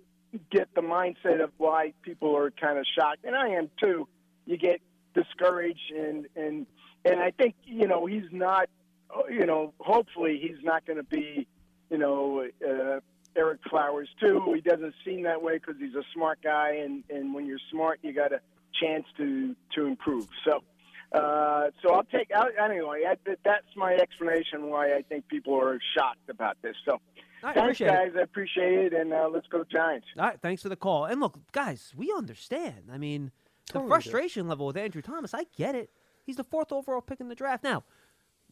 [0.51, 4.07] get the mindset of why people are kind of shocked, and I am too.
[4.45, 4.81] You get
[5.13, 6.65] discouraged, and and
[7.03, 8.69] and I think you know he's not.
[9.29, 11.47] You know, hopefully he's not going to be,
[11.89, 12.47] you know.
[12.65, 12.99] Uh,
[13.37, 14.53] Ereck Flowers too.
[14.55, 17.99] He doesn't seem that way because he's a smart guy, and and when you're smart,
[18.01, 18.39] you got a
[18.81, 20.27] chance to to improve.
[20.45, 20.63] So,
[21.11, 23.03] uh, so I'll take I, anyway.
[23.07, 26.75] I, that's my explanation why I think people are shocked about this.
[26.85, 27.01] So,
[27.45, 27.91] I thanks, appreciate it.
[27.91, 28.11] guys.
[28.17, 30.07] I appreciate it, and uh, let's go Giants.
[30.17, 31.05] All right, thanks for the call.
[31.05, 32.89] And look, guys, we understand.
[32.91, 33.31] I mean,
[33.71, 35.89] the frustration level with Andrew Thomas, I get it.
[36.23, 37.63] He's the fourth overall pick in the draft.
[37.63, 37.83] Now,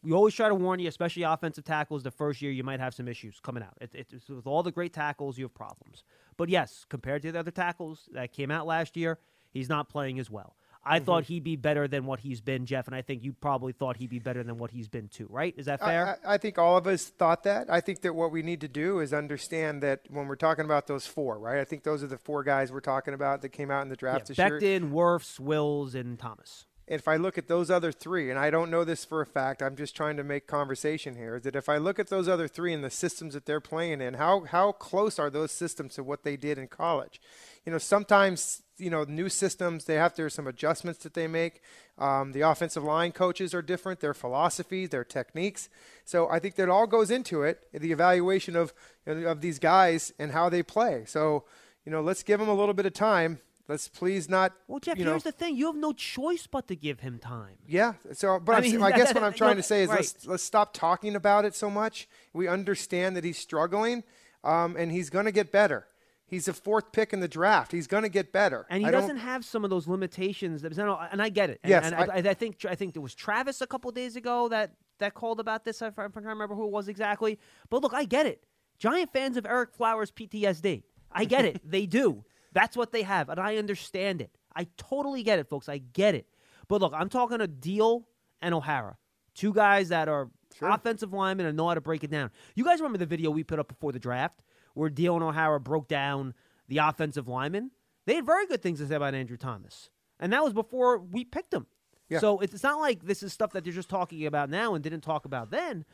[0.04, 2.04] we always try to warn you, especially offensive tackles.
[2.04, 3.74] The first year, you might have some issues coming out.
[3.82, 6.04] It, it, it's- with all the great tackles, you have problems.
[6.38, 9.18] But yes, compared to the other tackles that came out last year,
[9.52, 10.56] he's not playing as well.
[10.86, 11.06] I Mm-hmm.
[11.06, 13.98] thought he'd be better than what he's been, Jeff, and I think you probably thought
[13.98, 15.28] he'd be better than what he's been too.
[15.30, 15.54] Right?
[15.58, 16.20] Is that fair?
[16.26, 17.70] I, I, think all of us thought that.
[17.70, 20.88] I think that what we need to do is understand that when we're talking about
[20.88, 21.60] those four, right?
[21.60, 23.96] I think those are the four guys we're talking about that came out in the
[23.96, 24.60] draft yeah, this year.
[24.80, 26.66] Becton, Wirfs, Wills, and Thomas.
[26.86, 29.62] if I look at those other three, and I don't know this for a fact,
[29.62, 32.48] I'm just trying to make conversation here, is that if I look at those other
[32.50, 36.04] three and the systems that they're playing in, how how close are those systems to
[36.04, 37.22] what they did in college?
[37.66, 41.62] You know, sometimes you know new systems they have there's some adjustments that they make.
[41.98, 45.70] Um, the offensive line coaches are different, their philosophies, their techniques.
[46.06, 48.74] So I think that all goes into it, the evaluation of
[49.06, 51.04] of these guys and how they play.
[51.06, 51.46] So
[51.86, 53.40] you know, let's give them a little bit of time.
[53.68, 54.54] Let's please not.
[54.68, 57.18] Well, Jeff, you know, here's the thing: you have no choice but to give him
[57.18, 57.56] time.
[57.66, 57.94] yeah.
[58.12, 60.00] So, but I I, mean, I guess what I'm trying to say is right.
[60.00, 62.08] let's let's stop talking about it so much.
[62.34, 64.04] We understand that he's struggling,
[64.44, 65.88] um, and he's going to get better.
[66.26, 67.72] He's a fourth pick in the draft.
[67.72, 68.66] He's going to get better.
[68.70, 70.62] And he I doesn't have some of those limitations.
[70.64, 70.78] That,
[71.12, 71.60] and I get it.
[71.64, 74.16] And, Yes, and I- I, I, think I think there was Travis a couple days
[74.16, 75.82] ago that that called about this.
[75.82, 77.40] I, I'm trying to remember who it was exactly.
[77.70, 78.44] But look, I get it.
[78.80, 80.84] Giant fans of Ereck Flowers PTSD.
[81.12, 81.62] I get it.
[81.70, 82.24] they do.
[82.54, 84.32] That's what they have, and I understand it.
[84.56, 85.68] I totally get it, folks.
[85.68, 86.28] I get it.
[86.68, 88.04] But look, I'm talking to Diehl
[88.42, 88.98] and O'Hara,
[89.34, 90.30] two guys that are
[90.62, 92.30] offensive linemen and know how to break it down.
[92.56, 94.40] You guys remember the video we put up before the draft
[94.74, 96.34] where and O'Hara broke down
[96.68, 97.72] the offensive linemen?
[98.06, 101.24] They had very good things to say about Andrew Thomas, and that was before we
[101.24, 101.68] picked him.
[102.10, 102.20] Yeah.
[102.20, 105.02] So it's not like this is stuff that they're just talking about now and didn't
[105.02, 105.86] talk about then.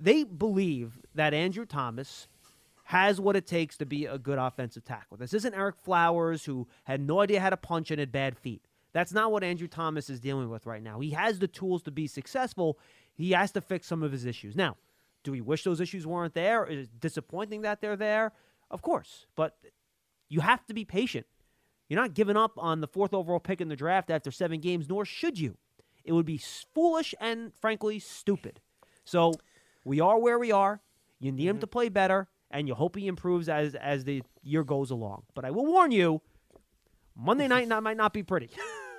[0.00, 2.26] They believe that Andrew Thomas
[2.84, 5.16] has what it takes to be a good offensive tackle.
[5.16, 8.62] This isn't Ereck Flowers who had no idea how to punch and had bad feet.
[8.92, 11.00] That's not what Andrew Thomas is dealing with right now.
[11.00, 12.78] He has the tools to be successful.
[13.14, 14.56] He has to fix some of his issues.
[14.56, 14.76] Now,
[15.22, 16.66] do we wish those issues weren't there?
[16.66, 18.32] Is it disappointing that they're there?
[18.70, 19.26] Of course.
[19.36, 19.56] But
[20.28, 21.26] you have to be patient.
[21.88, 24.88] You're not giving up on the fourth overall pick in the draft after seven games,
[24.88, 25.56] nor should you.
[26.04, 26.40] It would be
[26.74, 28.60] foolish and, frankly, stupid.
[29.04, 29.34] So
[29.84, 30.80] we are where we are.
[31.20, 31.72] You need him to mm-hmm.
[31.72, 35.24] play better, and you hope he improves as as the year goes along.
[35.34, 36.20] But I will warn you,
[37.14, 38.50] Monday night not, might not be pretty.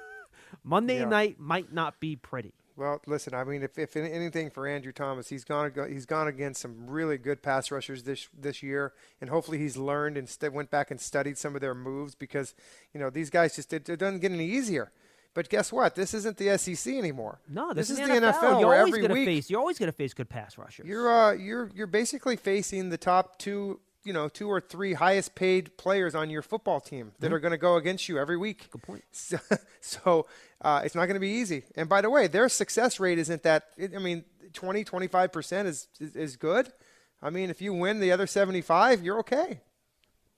[0.63, 1.05] Monday Yeah.
[1.05, 2.53] night might not be pretty.
[2.75, 3.33] Well, listen.
[3.35, 7.17] I mean, if, if anything for Andrew Thomas, he's gone he's gone against some really
[7.17, 10.99] good pass rushers this this year, and hopefully he's learned and st- went back and
[10.99, 12.55] studied some of their moves because
[12.93, 14.91] you know these guys just it, it doesn't get any easier.
[15.35, 15.95] But guess what?
[15.95, 17.39] This isn't the SEC anymore.
[17.47, 18.33] No, this, is the the NFL.
[18.33, 18.61] NFL.
[18.61, 19.49] You're always every gonna week face.
[19.49, 20.87] You're always going to face good pass rushers.
[20.87, 25.35] You're uh, you're you're basically facing the top two you know two or three highest
[25.35, 27.35] paid players on your football team that Mm-hmm.
[27.35, 28.69] are going to go against you every week.
[28.71, 29.03] Good point.
[29.11, 29.37] So,
[29.81, 30.25] so
[30.61, 31.63] uh, it's not going to be easy.
[31.75, 33.69] And by the way, their success rate isn't that.
[33.79, 36.71] I mean, 20, 25 percent is, is is good.
[37.21, 39.61] I mean, if you win the other 75, you're okay.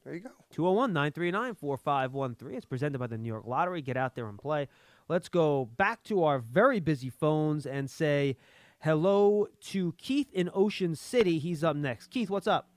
[0.03, 0.29] There you go.
[0.51, 2.55] 201 939 4513.
[2.57, 3.81] It's presented by the New York Lottery.
[3.81, 4.67] Get out there and play.
[5.09, 8.37] Let's go back to our very busy phones and say
[8.81, 11.39] hello to Keith in Ocean City.
[11.39, 12.07] He's up next.
[12.11, 12.69] Keith, what's up?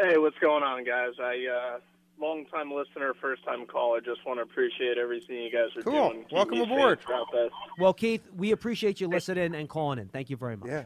[0.00, 1.12] Hey, what's going on, guys?
[1.20, 1.78] I uh,
[2.20, 4.00] long time listener, first time caller.
[4.00, 6.10] Just want to appreciate everything you guys are Cool.
[6.10, 6.22] doing.
[6.24, 6.98] Keep Welcome aboard.
[6.98, 7.50] safe throughout this.
[7.78, 10.08] Well, Keith, we appreciate you listening and calling in.
[10.08, 10.68] Thank you very much.
[10.68, 10.84] Yeah.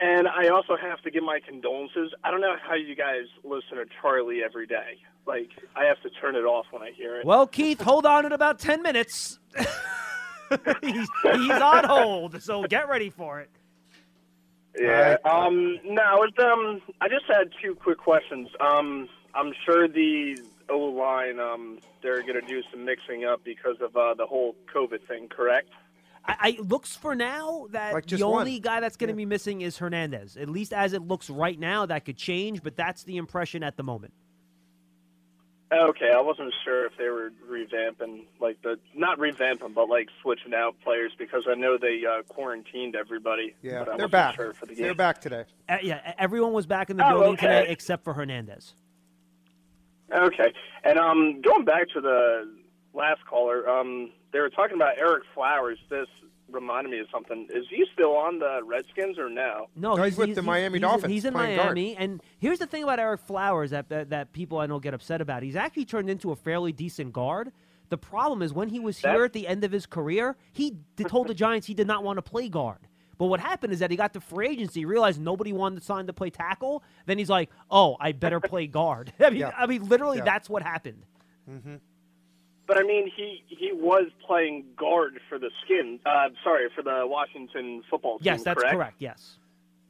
[0.00, 2.12] And I also have to give my condolences.
[2.22, 4.98] I don't know how you guys listen to Charlie every day.
[5.26, 7.26] Like, I have to turn it off when I hear it.
[7.26, 9.38] Well, Keith, hold on in about 10 minutes.
[10.82, 13.50] he's, he's on hold, so get ready for it.
[14.78, 15.16] Yeah.
[15.24, 15.78] Um.
[15.84, 16.22] No.
[16.22, 16.80] It's, um.
[17.00, 18.48] I just had two quick questions.
[18.60, 19.08] Um.
[19.34, 21.38] I'm sure the O line.
[21.40, 21.78] Um.
[22.02, 25.28] They're gonna do some mixing up because of uh, the whole COVID thing.
[25.28, 25.68] Correct.
[26.24, 28.40] I, I it looks for now that Like just the one.
[28.40, 30.36] only guy that's going to be missing is Hernandez.
[30.36, 33.76] At least as it looks right now, that could change, but that's the impression at
[33.76, 34.12] the moment.
[35.72, 40.54] Okay, I wasn't sure if they were revamping, like the not revamping, but like switching
[40.54, 43.56] out players because I know they uh, quarantined everybody.
[43.62, 43.80] Yeah.
[43.80, 44.34] but I They're wasn't back.
[44.36, 44.84] Sure for the game.
[44.84, 45.44] They're back today.
[45.68, 47.46] Uh, yeah, everyone was back in the Oh, building okay.
[47.60, 48.74] today except for Hernandez.
[50.14, 50.52] Okay,
[50.84, 52.48] and um, going back to the
[52.94, 55.78] last caller, um, they were talking about Ereck Flowers.
[55.90, 56.06] This
[56.50, 57.48] reminded me of something.
[57.54, 59.66] Is he still on the Redskins or no?
[59.74, 61.66] No, No, he's with the Miami Dolphins, He's in playing guard.
[61.76, 64.94] Miami, and here's the thing about Ereck Flowers that, that that people I know get
[64.94, 65.42] upset about.
[65.42, 67.52] He's actually turned into a fairly decent guard.
[67.88, 70.76] The problem is when he was That- here at the end of his career, he
[71.08, 72.78] told the Giants he did not want to play guard.
[73.18, 76.06] But what happened is that he got to free agency, realized nobody wanted to sign
[76.06, 76.82] to play tackle.
[77.06, 79.52] Then he's like, "Oh, I better play guard." I mean, Yeah.
[79.56, 80.24] I mean, literally, Yeah.
[80.24, 81.02] that's what happened.
[81.50, 81.76] Mm-hmm.
[82.66, 86.00] But I mean, he he was playing guard for the Skins.
[86.04, 88.26] Uh, sorry, for the Washington football team.
[88.26, 88.74] Yes, that's correct.
[88.74, 88.94] correct.
[88.98, 89.38] Yes.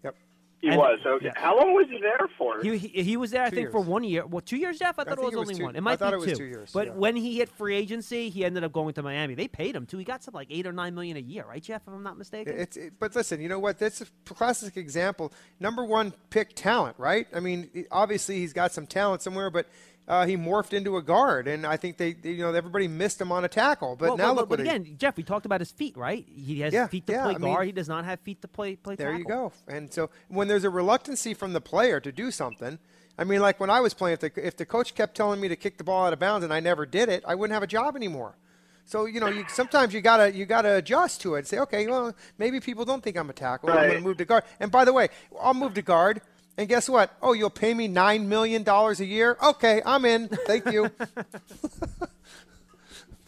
[0.04, 0.14] Yep.
[0.60, 0.98] He And- was.
[1.06, 1.26] Okay.
[1.26, 1.34] yes.
[1.38, 2.60] How long was he there for?
[2.62, 4.26] He, he, he was there, I Two think, for one year.
[4.26, 4.98] Well, two years, Jeff?
[4.98, 5.74] I thought it was it was only two- one.
[5.74, 6.36] It I might thought be it was two.
[6.36, 6.92] two years, But yeah.
[6.94, 9.34] when he hit free agency, he ended up going to Miami.
[9.34, 9.96] They paid him too.
[9.96, 11.82] He got something like eight or nine million a year, right, Jeff?
[11.86, 12.58] If I'm not mistaken.
[12.58, 13.78] It's it, but listen, you know what?
[13.78, 15.32] That's a classic example.
[15.60, 17.26] Number one pick talent, right?
[17.34, 19.66] I mean, obviously he's got some talent somewhere, but
[20.08, 23.20] uh, he morphed into a guard, and I think they, they- you know, everybody missed
[23.20, 23.96] him on a tackle.
[23.96, 25.96] But well, now well, look but what he- again, Jeff, we talked about his feet,
[25.96, 26.24] right?
[26.28, 27.66] He has Yeah, feet to yeah, play I mean- guard.
[27.66, 29.52] he does not have feet to play play There you go.
[29.66, 32.78] And so when there's a reluctancy from the player to do something,
[33.18, 35.48] I mean, like when I was playing, if the, if the coach kept telling me
[35.48, 37.62] to kick the ball out of bounds and I never did it, I wouldn't have
[37.62, 38.36] a job anymore.
[38.84, 41.38] So you know, you, sometimes you gotta you gotta adjust to it.
[41.38, 43.70] and Say, okay, well, maybe people don't think I'm a tackle.
[43.70, 44.44] I'm going to move to guard.
[44.60, 45.08] And by the way,
[45.40, 46.20] I'll move to guard.
[46.58, 47.10] And guess what?
[47.20, 49.36] Oh, you'll pay me nine million dollars a year?
[49.42, 50.28] Okay, I'm in.
[50.28, 50.90] Thank you.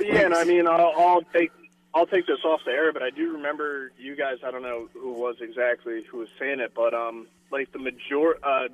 [0.00, 1.50] Yeah, and I mean, I'll, I'll take
[1.92, 4.36] I'll take this off the air, but I do remember you guys.
[4.46, 8.34] I don't know who was exactly who was saying it, but um, like the major
[8.44, 8.68] uh,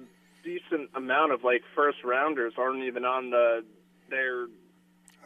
[0.45, 3.65] decent amount of like first rounders aren't even on the
[4.11, 4.49] their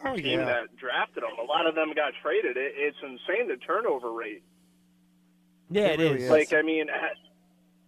[0.05, 0.45] Oh team yeah.
[0.45, 1.31] that drafted them.
[1.37, 2.55] A lot of them got traded.
[2.55, 4.43] It, it's insane the turnover rate.
[5.69, 6.23] Yeah, It it really is.
[6.23, 6.29] is.
[6.29, 6.87] Like I mean,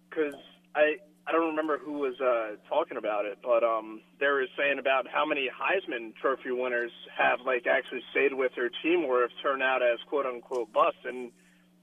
[0.10, 0.34] because
[0.76, 4.80] I I don't remember who was uh, talking about it, but um, they were saying
[4.80, 9.30] about how many Heisman Trophy winners have like actually stayed with their team or have
[9.42, 11.28] turned out as quote unquote busts, and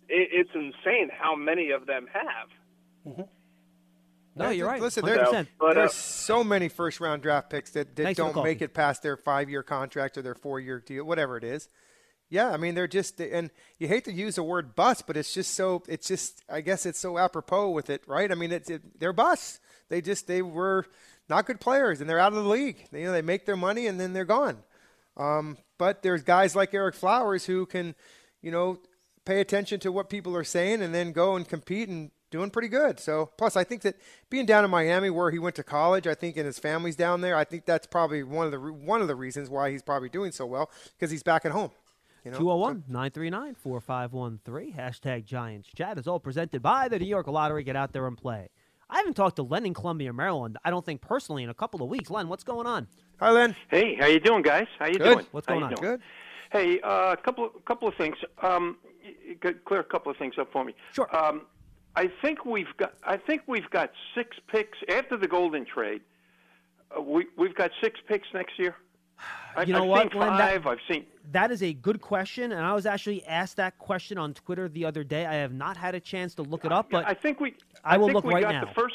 [0.08, 3.26] it, it's insane how many of them have.
[4.34, 4.80] No, you're right.
[4.80, 8.42] Listen, there- But, uh, there's so many first round draft picks that, that Thanks don't
[8.44, 11.68] make it past their five year contract or their four year deal, whatever it is.
[12.30, 15.32] Yeah, I mean they're just and you hate to use the word bust, but it's
[15.32, 18.30] just so it's just I guess it's so apropos with it, right?
[18.30, 19.60] I mean it's it, they're busts.
[19.88, 20.86] They just they were
[21.28, 22.86] not good players and they're out of the league.
[22.90, 24.58] They, you know they make their money and then they're gone.
[25.16, 27.94] Um, but there's guys like Ereck Flowers who can,
[28.40, 28.78] you know,
[29.24, 32.68] pay attention to what people are saying and then go and compete and doing pretty
[32.68, 33.00] good.
[33.00, 33.96] So plus I think that
[34.30, 37.20] being down in Miami where he went to college, I think and his family's down
[37.20, 40.08] there, I think that's probably one of the one of the reasons why he's probably
[40.08, 41.70] doing so well because he's back at home.
[42.24, 42.38] You know?
[42.38, 44.72] 201 939 4513.
[44.74, 47.64] Hashtag Giants Chat is all presented by the New York Lottery.
[47.64, 48.48] Get out there and play.
[48.90, 51.82] I haven't talked to Len in Columbia, Maryland, I don't think personally, in a couple
[51.82, 52.10] of weeks.
[52.10, 52.86] Len, what's going on?
[53.20, 53.54] Hi Len.
[53.70, 54.66] Hey, how you doing, guys?
[54.78, 55.14] How you Good.
[55.14, 55.26] doing?
[55.32, 55.74] What's going on?
[55.74, 55.82] doing?
[55.82, 56.00] Good.
[56.50, 58.16] Hey, a uh, couple of couple of things.
[58.42, 60.74] Um, y- y- could clear a couple of things up for me.
[60.92, 61.14] Sure.
[61.14, 61.42] Um,
[61.96, 62.94] I think we've got.
[63.04, 66.00] I think we've got six picks after the Golden trade.
[66.96, 68.76] Uh, we we've got six picks next year.
[69.56, 71.06] I, You know I've what, Glenn, that- I've seen.
[71.30, 74.86] That is a good question, and I was actually asked that question on Twitter the
[74.86, 75.26] other day.
[75.26, 77.54] I have not had a chance to look it up, but I think we.
[77.84, 78.64] I will think look we right got now.
[78.64, 78.94] The first,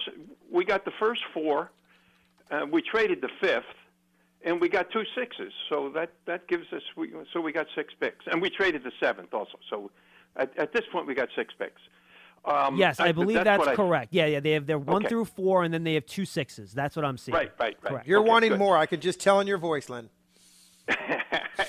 [0.51, 1.69] we got the first four.
[2.49, 3.65] Uh, we traded the fifth,
[4.43, 5.53] and we got two sixes.
[5.69, 8.91] So that that gives us we, so we got six picks, and we traded the
[8.99, 9.59] seventh also.
[9.69, 9.91] So
[10.36, 11.81] at, at this point, we got six picks.
[12.45, 14.13] Um, yes, I, believe that's, that's, what I- correct.
[14.13, 14.39] Yeah, yeah.
[14.41, 15.10] They have they're one Okay.
[15.10, 16.73] through four, and then they have two sixes.
[16.73, 17.36] That's what I'm seeing.
[17.36, 17.91] Right, right, right.
[17.91, 18.08] Correct.
[18.08, 18.60] You're Okay, wanting good.
[18.60, 18.77] more.
[18.77, 20.10] I can just tell in your voice, Len.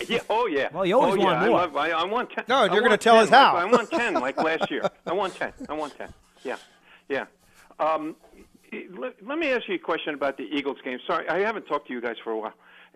[0.08, 0.20] yeah.
[0.28, 0.68] Oh yeah.
[0.72, 1.48] Well, you always oh, want yeah.
[1.48, 1.58] more.
[1.58, 2.44] I, love, I, I want ten.
[2.48, 3.54] No, you're gonna tell 10 us how.
[3.54, 4.82] Like, I want ten, like last year.
[5.06, 5.52] I want ten.
[5.68, 6.12] I want ten.
[6.42, 6.56] Yeah,
[7.08, 7.26] yeah.
[7.78, 8.16] Um,
[8.98, 10.98] let, let me ask you a question about the Eagles game.
[11.06, 12.54] Sorry, I haven't talked to you guys for a while,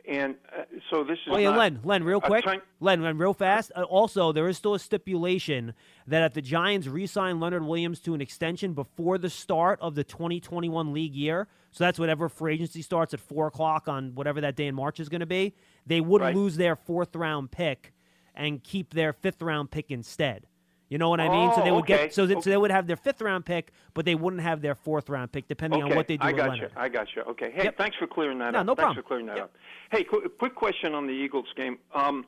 [0.09, 1.33] and uh, so this is.
[1.33, 3.71] Oh yeah, Len, Len, real quick, trying- Len, Len, real fast.
[3.77, 5.75] Uh, also, there is still a stipulation
[6.07, 10.05] that if the Giants re-sign Leonard Williams to an extension before the start of the
[10.05, 14.57] 2021 league year, so that's whatever free agency starts at four o'clock on whatever that
[14.57, 15.55] day in March is going to be,
[15.87, 16.35] they would Right.
[16.35, 17.93] lose their fourth round pick
[18.35, 20.47] and keep their fifth round pick instead.
[20.89, 21.53] You know what I mean?
[21.53, 22.05] so Oh, they would okay.
[22.05, 24.63] get so, that, so they would have their fifth round pick, but they wouldn't have
[24.63, 26.69] their fourth round pick depending okay, on what they do I got you.
[26.77, 27.23] I got you.
[27.23, 27.51] Okay.
[27.55, 27.77] Hey, Yep.
[27.77, 28.67] thanks for clearing that No, up.
[28.67, 28.97] no thanks problem.
[29.03, 29.45] for clearing that Yep.
[29.45, 29.57] up.
[29.91, 31.79] Hey, qu- quick question on the Eagles game.
[31.95, 32.27] Um,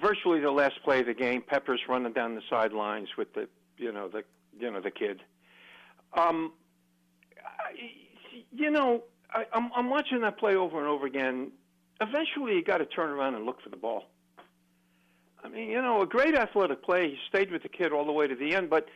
[0.00, 3.92] virtually the last play of the game, Peppers running down the sidelines with the, you
[3.92, 4.24] know, the,
[4.58, 5.22] you know, the kid.
[6.14, 6.52] Um,
[7.38, 7.72] I,
[8.52, 11.52] you know, I, I'm, I'm watching that play over and over again.
[12.00, 14.04] Eventually, you got to turn around and look for the ball.
[15.50, 17.10] I mean, you know, a great athletic play.
[17.10, 18.70] He stayed with the kid all the way to the end.
[18.70, 18.86] But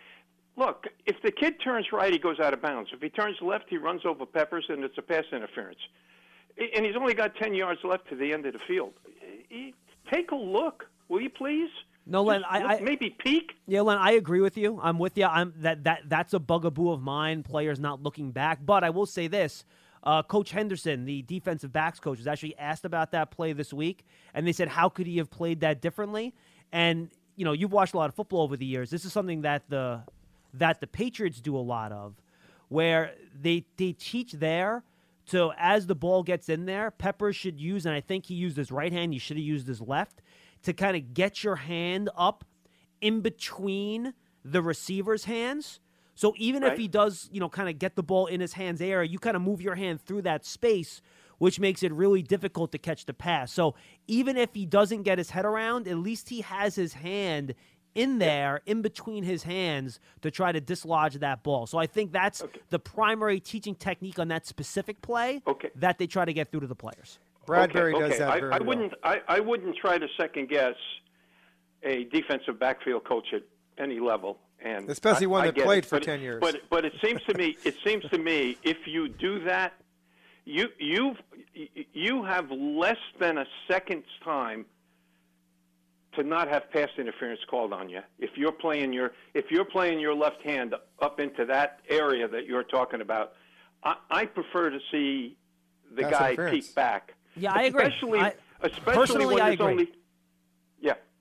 [0.57, 2.91] look, if the kid turns right, he goes out of bounds.
[2.93, 5.81] If he turns left, he runs over Peppers, and it's a pass interference.
[6.59, 8.93] And he's only got 10 yards left to the end of the field.
[10.13, 11.71] Take a look, will you please?
[12.07, 13.55] No, Len, Just I, I maybe peek.
[13.67, 14.79] Yeah, Len, I agree with you.
[14.83, 15.25] I'm with you.
[15.25, 17.43] I'm that that that's a bugaboo of mine.
[17.43, 19.65] Players not looking back, but I will say this:
[20.05, 24.05] uh, Coach Henderson, the defensive backs coach, was actually asked about that play this week,
[24.35, 26.35] and they said, "How could he have played that differently?"
[26.73, 28.91] And you know, you've watched a lot of football over the years.
[28.91, 30.03] This is something that the
[30.53, 32.15] that the Patriots do a lot of,
[32.69, 34.85] where they they teach there.
[35.27, 38.59] So as the ball gets in there, Pepper should use, and I think he used
[38.59, 39.15] his right hand.
[39.15, 40.21] He should have used his left
[40.65, 42.45] to kind of get your hand up
[43.01, 44.13] in between
[44.45, 45.81] the receiver's hands.
[46.15, 48.81] So even if he does, you know, kind of get the ball in his hands
[48.81, 51.03] area, you kind of move your hand through that space,
[51.39, 53.53] which makes it really difficult to catch the pass.
[53.53, 53.75] So
[54.07, 57.55] even if he doesn't get his head around, at least he has his hand
[57.95, 61.67] in there, in between his hands, to try to dislodge that ball.
[61.67, 65.71] So I think that's the primary teaching technique on that specific play Okay.
[65.77, 67.19] that they try to get through to the players.
[67.47, 68.69] Bradbury okay, does that I, very I well.
[68.69, 68.93] wouldn't.
[69.05, 70.75] I, I wouldn't try to second guess
[71.83, 73.43] a defensive backfield coach at
[73.79, 76.41] any level, and Especially one I that get played it, for but- 10 years.
[76.41, 77.57] But but it seems to me.
[77.65, 79.75] It seems to me if you do that,
[80.45, 81.15] you you
[81.93, 84.65] you have less than a second's time
[86.17, 88.01] to not have pass interference called on you.
[88.19, 92.47] If you're playing your if you're playing your left hand up into that area that
[92.47, 93.35] you're talking about,
[93.83, 95.37] I, I prefer to see
[95.95, 96.67] the Pass guy interference.
[96.69, 97.15] peek back.
[97.37, 97.85] Yeah, I agree.
[97.85, 99.67] Especially, I- especially personally, when I there's agree.
[99.73, 99.91] only yeah,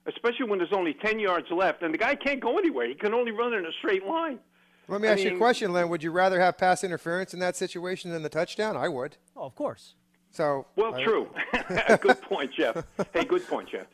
[0.07, 2.87] especially when there's only ten yards left, and the guy can't go anywhere.
[2.87, 4.39] He can only run in a straight line.
[4.87, 5.87] Let me I ask you a question, Len.
[5.89, 8.75] Would you rather have pass interference in that situation than the touchdown?
[8.75, 9.15] I would.
[9.35, 9.95] Oh, of course.
[10.29, 11.29] So Well, I- true.
[12.01, 12.83] good point, Jeff.
[13.13, 13.85] Hey, good point, Jeff.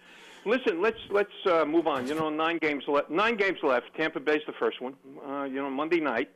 [0.45, 2.07] Listen, let's let's uh, move on.
[2.07, 3.09] You know, nine games left.
[3.11, 3.87] Nine games left.
[3.97, 4.95] Tampa Bay's the first one.
[5.27, 6.29] Uh, you know, Monday night.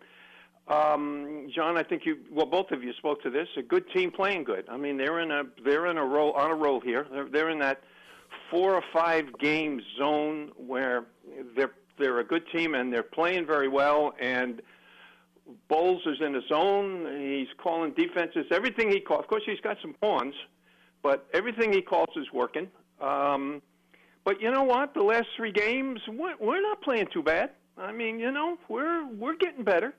[0.67, 3.47] Um, John, I think you well, both of you spoke to this.
[3.57, 4.65] A good team playing good.
[4.69, 7.07] I mean, they're in a they're in a roll on a roll here.
[7.11, 7.81] They're, they're in that
[8.53, 11.05] four or five game zone where
[11.55, 14.13] they're they're a good team and they're playing very well.
[14.19, 14.61] And
[15.67, 17.07] Bowles is in his zone.
[17.19, 18.45] He's calling defenses.
[18.51, 19.21] Everything he calls.
[19.21, 20.35] Of course, he's got some pawns,
[21.01, 22.67] but everything he calls is working.
[23.01, 23.61] Um,
[24.23, 24.93] but you know what?
[24.93, 27.51] The last three games, we're, we're not playing too bad.
[27.77, 29.93] I mean, you know, we're we're getting better.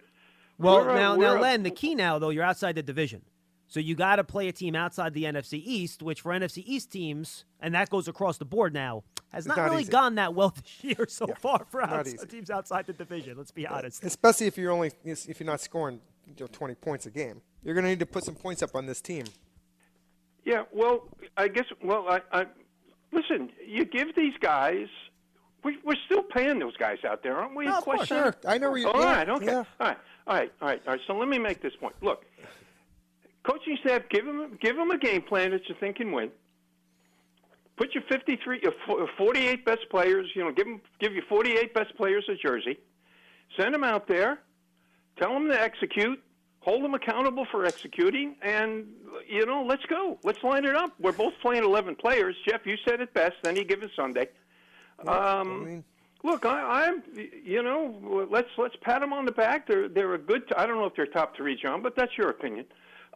[0.59, 2.83] Well, We're a- now, we're now, a- Len, the key now though, you're outside the
[2.83, 3.23] division,
[3.67, 6.91] so you got to play a team outside the NFC East, which for NFC East
[6.93, 9.91] teams, and that goes across the board now, has not, not really easy.
[9.93, 12.27] gone that well this year so far for not outs- easy.
[12.27, 13.37] teams outside the division.
[13.37, 14.05] Let's be honest.
[14.05, 17.75] especially if you're only if you're not scoring you know, 20 points a game, you're
[17.75, 19.25] going to need to put some points up on this team.
[20.45, 21.65] Yeah, well, I guess.
[21.83, 22.47] Well, I, I
[23.13, 23.51] listen.
[23.67, 24.89] You give these guys.
[25.65, 27.65] We, we're still paying those guys out there, aren't we?
[27.65, 28.19] No, of course, Question?
[28.19, 28.35] sure.
[28.47, 29.47] I know where you- All yeah, right, okay.
[29.47, 29.53] yeah.
[29.81, 29.97] All right,
[30.27, 31.01] all right, all right, all right.
[31.07, 31.95] So let me make this point.
[32.03, 32.27] Look,
[33.45, 36.31] coaching staff, give them give them a game plan that you think can win.
[37.77, 40.31] Put your 53, your 48 best players.
[40.35, 42.79] You know, give them give your 48 best players a jersey.
[43.59, 44.41] Send them out there.
[45.19, 46.21] Tell them to execute.
[46.61, 48.87] Hold them accountable for executing, and
[49.29, 50.19] you know, let's go.
[50.25, 50.93] Let's line it up.
[50.99, 52.35] We're both playing 11 players.
[52.49, 53.35] Jeff, you said it best.
[53.43, 54.29] Then you give us Sunday.
[55.07, 55.85] Um, mean-
[56.23, 57.03] Look, I, I'm,
[57.45, 59.69] you know, let's let's pat them on the back.
[59.69, 60.49] They're they're a good.
[60.49, 62.65] T- I don't know if they're top three, John, but that's your opinion.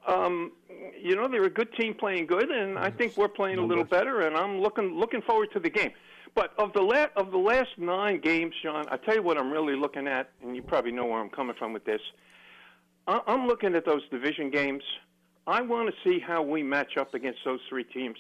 [0.07, 0.53] Um,
[1.01, 3.85] you know, they're a good team playing good, and I think we're playing a little
[3.85, 4.21] better.
[4.23, 5.91] And I'm looking looking forward to the game.
[6.35, 9.51] But of the la- of the last nine games, John, I tell you what I'm
[9.51, 12.01] really looking at, and you probably know where I'm coming from with this.
[13.07, 14.83] I- I'm looking at those division games.
[15.47, 18.19] I want to see how we match up against those three teams.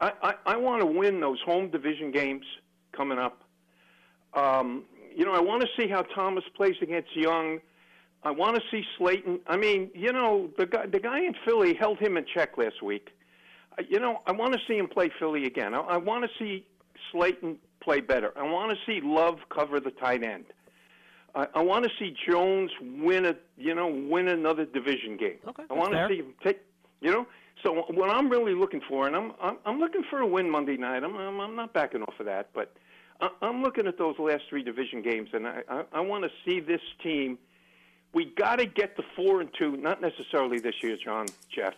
[0.00, 2.44] I, I, I want to win those home division games
[2.92, 3.42] coming up.
[4.32, 4.84] Um,
[5.14, 7.60] you know, I want to see how Thomas plays against Young.
[8.22, 9.40] I want to see Slayton.
[9.46, 12.82] I mean, you know, the guy, the guy in Philly held him in check last
[12.82, 13.10] week.
[13.78, 15.74] Uh, You know, I want to see him play Philly again.
[15.74, 16.66] I, I want to see
[17.10, 18.32] Slayton play better.
[18.36, 20.44] I want to see Love cover the tight end.
[21.34, 25.38] I, I want to see Jones win a, you know, win another division game.
[25.48, 26.60] Okay, I want to see him take,
[27.00, 27.26] you know.
[27.62, 30.76] So what I'm really looking for, and I'm I'm, I'm looking for a win Monday
[30.76, 31.04] night.
[31.04, 32.74] I'm, I'm I'm not backing off of that, but
[33.20, 36.30] I, I'm looking at those last three division games, and I I, I want to
[36.44, 37.38] see this team.
[38.12, 41.74] We got to get to four and two, not necessarily this year, John, Jeff.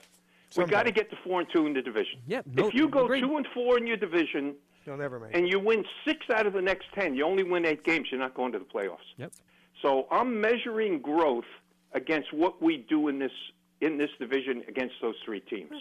[0.56, 2.20] We got to get to four and two in the division.
[2.26, 3.20] Yep, no- if you go agreed.
[3.20, 4.54] two and four in your division,
[4.86, 5.34] You'll never make.
[5.36, 8.08] and you win six out of the next ten, you only win eight games.
[8.10, 8.98] You're not going to the playoffs.
[9.16, 9.32] Yep.
[9.80, 11.44] So I'm measuring growth
[11.92, 13.32] against what we do in this
[13.80, 15.72] in this division against those three teams.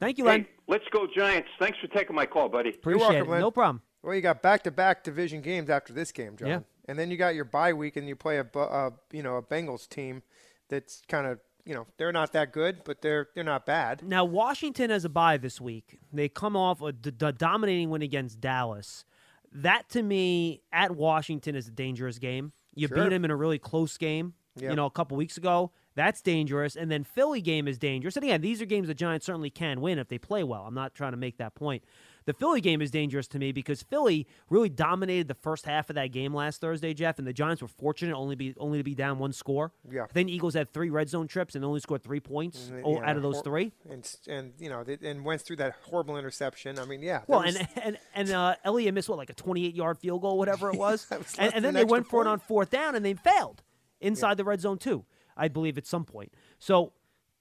[0.00, 0.40] Thank you, Len.
[0.42, 1.48] Hey, let's go Giants!
[1.58, 2.70] Thanks for taking my call, buddy.
[2.70, 3.30] Appreciate welcome, it.
[3.30, 3.40] Len.
[3.40, 3.82] No problem.
[4.02, 6.48] Well, you got back-to-back division games after this game, John.
[6.48, 6.58] Yeah.
[6.88, 9.42] And then you got your bye week, and you play a, uh, you know, a
[9.42, 10.22] Bengals team
[10.68, 14.02] that's kind of, you know, they're not that good, but they're they're not bad.
[14.02, 16.00] Now Washington has a bye this week.
[16.12, 19.04] They come off a d- d- dominating win against Dallas.
[19.52, 22.52] That to me at Washington is a dangerous game.
[22.74, 22.96] You Sure.
[23.04, 24.70] beat them in a really close game, Yep.
[24.70, 25.70] you know, a couple weeks ago.
[25.94, 26.74] That's dangerous.
[26.74, 28.16] And then Philly game is dangerous.
[28.16, 30.62] And again, these are games the Giants certainly can win if they play well.
[30.66, 31.84] I'm not trying to make that point.
[32.24, 35.94] The Philly game is dangerous to me because Philly really dominated the first half of
[35.96, 38.94] that game last Thursday, Jeff, and the Giants were fortunate only be only to be
[38.94, 39.72] down one score.
[39.90, 40.06] Yeah.
[40.12, 43.02] Then Eagles had three red zone trips and only scored three points And, you know,
[43.02, 43.72] out of those three.
[43.88, 46.78] And and you know, and went through that horrible interception.
[46.78, 47.22] I mean, yeah.
[47.26, 50.38] Well, was- and and and uh, Elliott missed what like a 28 yard field goal,
[50.38, 53.04] whatever it was, was and, and then they went for it on fourth down and
[53.04, 53.62] they failed
[54.00, 55.04] inside the red zone too,
[55.36, 56.32] I believe at some point.
[56.58, 56.92] So,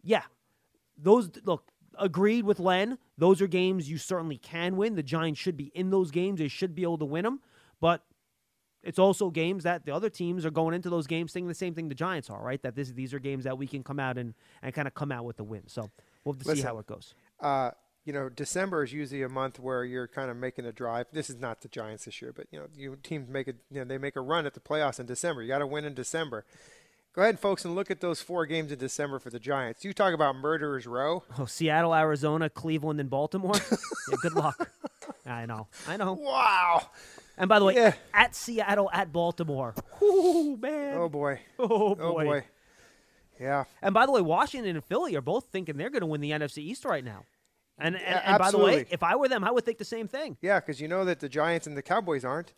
[0.03, 0.23] yeah,
[0.97, 1.65] those look
[2.01, 2.97] agreed with Len.
[3.17, 4.95] Those are games you certainly can win.
[4.95, 6.39] The Giants should be in those games.
[6.39, 7.39] They should be able to win them,
[7.79, 8.03] but.
[8.83, 11.75] It's also games that the other teams are going into those games thinking the same
[11.75, 12.59] thing the Giants are, right?
[12.63, 14.33] That this these are games that we can come out and,
[14.63, 15.67] and kind of come out with the win.
[15.67, 15.91] So
[16.25, 17.13] we'll have to see how it goes.
[17.39, 17.71] uh,
[18.05, 21.05] you know, December is usually a month where you're kind of making a drive.
[21.13, 23.79] This is not the Giants this year, but you know, you teams make a you
[23.79, 25.43] know they make a run at the playoffs in December.
[25.43, 26.43] You got to win in December.
[27.13, 29.83] Go ahead, folks, and look at those four games in December for the Giants.
[29.83, 31.23] You talk about murderers row.
[31.37, 33.53] Oh, Seattle, Arizona, Cleveland, and Baltimore.
[34.09, 34.69] yeah, good luck.
[35.25, 35.67] I know.
[35.87, 36.13] I know.
[36.13, 36.87] Wow.
[37.37, 37.93] And by the way, Yeah.
[38.13, 39.75] at Seattle, at Baltimore.
[40.01, 40.97] Oh man.
[40.97, 41.41] Oh boy.
[41.59, 42.01] Oh, oh boy.
[42.01, 42.43] Oh boy.
[43.39, 43.65] Yeah.
[43.81, 46.31] And by the way, Washington and Philly are both thinking they're going to win the
[46.31, 47.25] NFC East right now.
[47.77, 49.85] And, and, Yeah, and by the way, if I were them, I would think the
[49.85, 50.37] same thing.
[50.41, 52.53] Yeah, because you know that the Giants and the Cowboys aren't.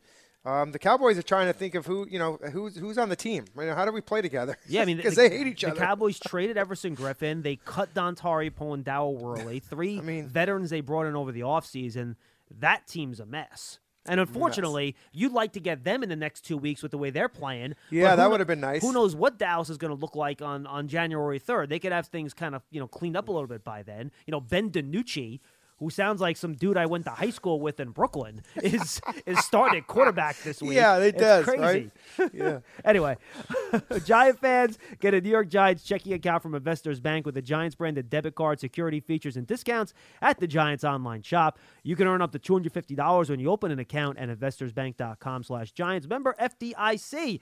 [0.45, 3.15] Um, the Cowboys are trying to think of who you know who's who's on the
[3.15, 3.45] team.
[3.57, 4.57] You know, how do we play together?
[4.67, 5.79] Yeah, I mean, because the- they hate each the other.
[5.79, 7.43] The Cowboys traded Everson Griffen.
[7.43, 9.59] They cut Dontari Poe and Daryl Worley.
[9.73, 12.15] Three veterans they brought in over the offseason.
[12.59, 13.79] That team's a mess.
[14.05, 17.09] And unfortunately, you'd like to get them in the next two weeks with the way
[17.09, 17.75] they're playing.
[17.89, 18.81] Yeah, that would've been nice.
[18.81, 21.69] Who knows what Dallas is going to look like on, on January 3rd?
[21.69, 24.11] They could have things kind of you know cleaned up a little bit by then.
[24.25, 25.39] You know, Ben DiNucci,
[25.83, 29.39] who sounds like some dude I went to high school with in Brooklyn, is is
[29.39, 30.73] starting at quarterback this week.
[30.75, 31.91] Yeah, it It's does, Crazy.
[32.17, 32.31] right?
[32.33, 32.59] Yeah.
[32.85, 33.17] anyway,
[34.05, 37.75] Giant fans get a New York Giants checking account from Investors Bank with the Giants
[37.75, 41.59] branded debit card, security features, and discounts at the Giants online shop.
[41.83, 46.07] You can earn up to $250 when you open an account at investorsbank.com slash Giants.
[46.07, 47.41] Member FDIC.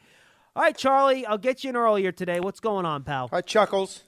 [0.56, 2.39] All right, Charlie, I'll get you in earlier today.
[2.39, 3.30] What's going on, pal?
[3.32, 4.02] Hi, Chuckles.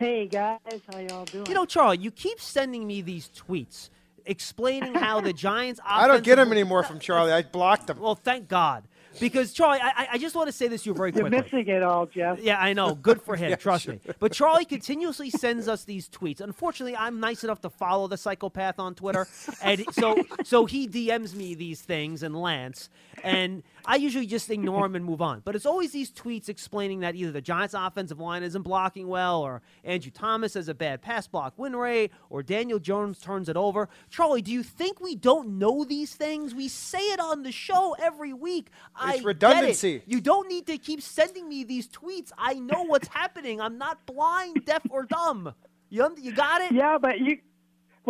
[0.00, 0.58] Hey guys,
[0.90, 1.44] how y'all doing?
[1.46, 3.90] You know, Charlie, you keep sending me these tweets
[4.24, 7.32] explaining how the Giants I don't get offensive- them anymore from Charlie.
[7.32, 7.98] I blocked them.
[8.00, 8.84] Well, thank God.
[9.20, 11.58] Because Charlie, I, I- I just want to say this to you very You're quickly.
[11.60, 12.38] missing it all, Jeff.
[12.40, 12.94] Yeah, I know.
[12.94, 13.50] Good for him.
[13.50, 13.94] Yeah, trust sure.
[13.94, 14.00] me.
[14.20, 16.40] But Charlie continuously sends us these tweets.
[16.40, 19.28] Unfortunately, I'm nice enough to follow the psychopath on Twitter,
[19.62, 22.88] and so so he DMs me these things and Lance,
[23.22, 25.40] and I usually just ignore him and move on.
[25.44, 29.40] But it's always these tweets explaining that either the Giants' offensive line isn't blocking well,
[29.42, 33.56] or Andrew Thomas has a bad pass block win rate, or Daniel Jones turns it
[33.56, 33.88] over.
[34.10, 36.54] Charlie, do you think we don't know these things?
[36.54, 38.68] We say it on the show every week.
[38.94, 39.24] I get it.
[39.24, 40.02] redundancy.
[40.06, 42.30] You don't need to keep sending me these tweets.
[42.36, 43.60] I know what's happening.
[43.60, 45.54] I'm not blind, deaf, or dumb.
[45.88, 46.72] You, you got it?
[46.72, 47.38] Yeah, but you.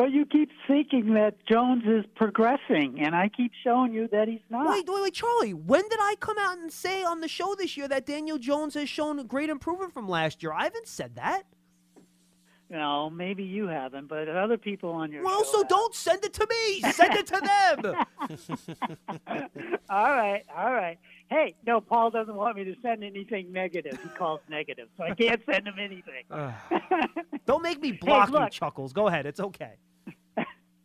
[0.01, 4.41] But you keep thinking that Jones is progressing, and I keep showing you that he's
[4.49, 4.67] not.
[4.67, 5.53] Wait, wait, wait, Charlie.
[5.53, 8.73] When did I come out and say on the show this year that Daniel Jones
[8.77, 10.55] has shown great improvement from last year?
[10.55, 11.43] I haven't said that.
[12.71, 15.69] No, maybe you haven't, but other people on your Well, show so have.
[15.69, 16.81] don't send it to me.
[16.93, 17.41] Send it to
[17.83, 18.07] them.
[19.91, 20.99] all right, all right.
[21.29, 23.99] Hey, no, Paul doesn't want me to send anything negative.
[24.03, 26.25] He calls negative, so I can't send him anything.
[27.47, 28.51] don't make me block you, look.
[28.51, 28.95] Chuckles.
[28.95, 29.27] Go ahead.
[29.27, 29.75] It's okay.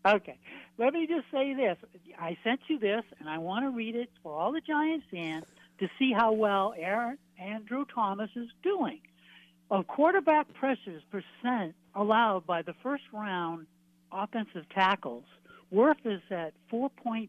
[0.06, 0.38] Okay.
[0.78, 1.78] Let me just say this.
[2.20, 5.46] I sent you this, and I want to read it for all the Giants fans
[5.80, 9.00] to see how well Aaron Andrew Thomas is doing.
[9.72, 13.66] Of quarterback pressures percent allowed by the first round
[14.12, 15.24] offensive tackles,
[15.74, 17.28] Wirfs is at 4.6%,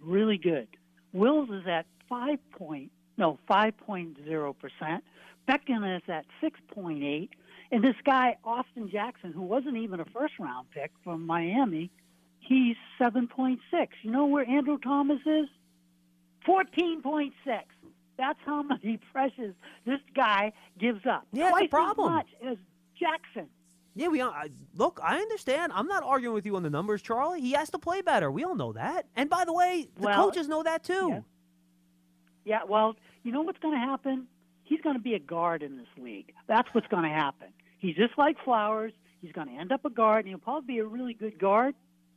[0.00, 0.68] really good.
[1.12, 5.00] Wills is at 5 point, no, 5.0%.
[5.46, 7.28] Becton is at 6.8.
[7.74, 11.90] And this guy, Austin Jackson, who wasn't even a first round pick from Miami,
[12.38, 13.58] he's 7.6.
[14.02, 15.48] You know where Andrew Thomas is?
[16.46, 17.32] 14.6.
[18.16, 21.26] That's how many pressures this guy gives up.
[21.32, 22.12] Yeah, Twice problem.
[22.12, 22.56] as much as
[22.96, 23.48] Jackson.
[23.96, 25.00] Yeah, we I, look.
[25.02, 25.72] I understand.
[25.74, 27.40] I'm not arguing with you on the numbers, Charlie.
[27.40, 28.30] He has to play better.
[28.30, 29.06] We all know that.
[29.16, 31.08] And by the way, the Well, coaches know that too.
[31.10, 31.20] yeah.
[32.44, 32.94] Yeah, well,
[33.24, 34.28] you know what's going to happen?
[34.62, 36.32] He's going to be a guard in this league.
[36.46, 37.48] That's what's going to happen.
[37.84, 38.94] He's just like Flowers.
[39.20, 41.74] He's going to end up a guard, and he'll probably be a really good guard,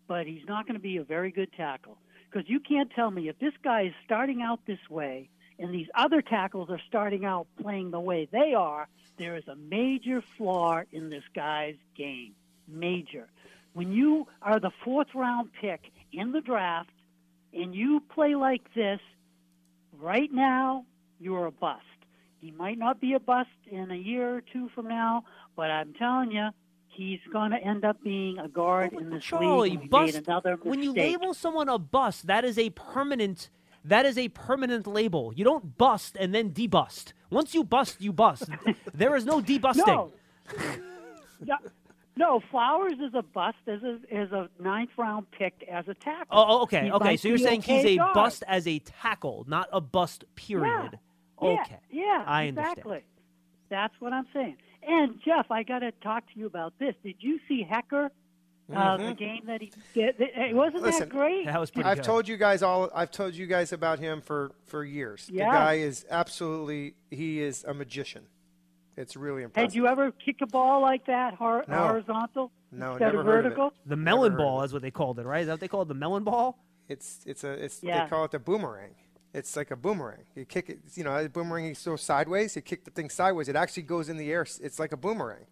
[0.07, 1.97] but he's not going to be a very good tackle.
[2.31, 5.27] Because you can't tell me if this guy is starting out this way
[5.59, 8.87] and these other tackles are starting out playing the way they are,
[9.19, 12.33] there is a major flaw in this guy's game.
[12.69, 13.27] Major.
[13.73, 16.91] When you are the fourth round pick in the draft
[17.53, 19.01] and you play like this,
[19.99, 20.85] right now,
[21.19, 21.83] you're a bust.
[22.39, 25.23] He might not be a bust in a year or two from now,
[25.57, 26.49] but I'm telling you,
[26.87, 29.89] he's going to end up being a guard in this Charlie, league.
[29.89, 30.21] bust.
[30.63, 33.49] when you label someone a bust, that is a permanent.
[33.83, 35.33] That is a permanent label.
[35.35, 37.13] You don't bust and then debust.
[37.29, 38.49] Once you bust, you bust.
[38.93, 39.87] there is no debusting.
[39.87, 40.11] No.
[41.45, 41.57] no,
[42.17, 46.27] no, Flowers is a bust as a as a ninth round pick as a tackle.
[46.31, 47.17] Oh, oh, okay, okay.
[47.17, 48.13] So you're saying he's a guard.
[48.13, 50.25] bust as a tackle, not a bust.
[50.35, 50.99] Period.
[51.41, 51.79] Yeah, Okay.
[51.91, 52.81] Yeah, I exactly.
[52.81, 53.03] understand.
[53.69, 54.57] That's what I'm saying.
[54.87, 56.95] And Jeff, I got to talk to you about this.
[57.03, 58.09] Did you see Hekker?
[58.73, 59.17] Uh, the Mhm.
[59.17, 61.47] game that he did, it wasn't Listen, that great.
[61.85, 62.89] I've told you guys all.
[62.93, 65.29] I've told you guys about him for for years.
[65.31, 65.45] Yeah.
[65.45, 66.95] The guy is absolutely.
[67.09, 68.27] He is a magician.
[68.97, 69.69] It's really impressive.
[69.71, 71.77] Had you ever kick a ball like that, hor- No.
[71.87, 73.55] horizontal No, instead never of heard of it.
[73.55, 73.73] vertical?
[73.85, 75.41] The melon ball is what they called it, right?
[75.41, 75.87] Is that what they call it?
[75.87, 76.57] The melon ball?
[76.89, 78.03] It's it's a it's Yeah.
[78.03, 78.95] they call it the boomerang.
[79.37, 80.23] It's like a boomerang.
[80.35, 80.79] You kick it.
[80.95, 81.65] You know, a boomerang.
[81.65, 82.55] You throw sideways.
[82.55, 83.47] You kick the thing sideways.
[83.47, 84.41] It actually goes in the air.
[84.61, 85.45] It's like a boomerang.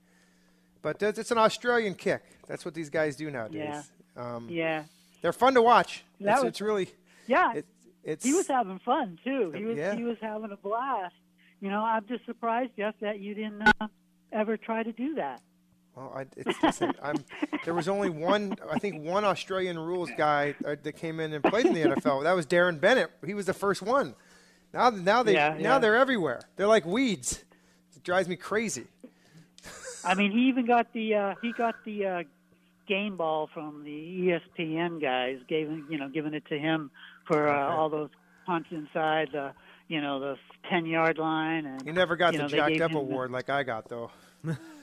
[0.81, 2.23] But it's an Australian kick.
[2.47, 3.89] That's what these guys do nowadays.
[4.17, 4.83] Um, Yeah.
[5.21, 6.03] They're fun to watch.
[6.21, 6.89] That It's, was- it's really.
[7.27, 7.65] Yeah, It,
[8.03, 8.23] it's.
[8.25, 9.51] he was having fun too.
[9.55, 9.95] He was Yeah.
[9.95, 11.15] he was having a blast.
[11.61, 13.87] You know, I'm just surprised, Jeff, that you didn't uh,
[14.31, 15.41] ever try to do that.
[15.95, 17.15] Well, I, it's, listen, I'm,
[17.63, 21.65] there was only one, I think, one Australian rules guy that came in and played
[21.65, 22.23] in the NFL.
[22.23, 23.11] That was Darren Bennett.
[23.25, 24.13] He was the first one.
[24.73, 25.79] Now, now they, Yeah, now yeah.
[25.79, 26.41] they're everywhere.
[26.57, 27.45] They're like weeds.
[27.95, 28.87] It drives me crazy.
[30.03, 32.23] I mean, he even got the uh, he got the uh,
[32.87, 33.89] game ball from the
[34.59, 36.91] ESPN guys, gave you know, giving it to him
[37.25, 38.09] for uh, all those
[38.45, 39.53] punts inside the
[39.87, 40.35] you know the
[40.69, 41.65] ten yard line.
[41.65, 43.63] And He never got you the know, they Jacked Up him the- Award like I
[43.63, 44.11] got, though.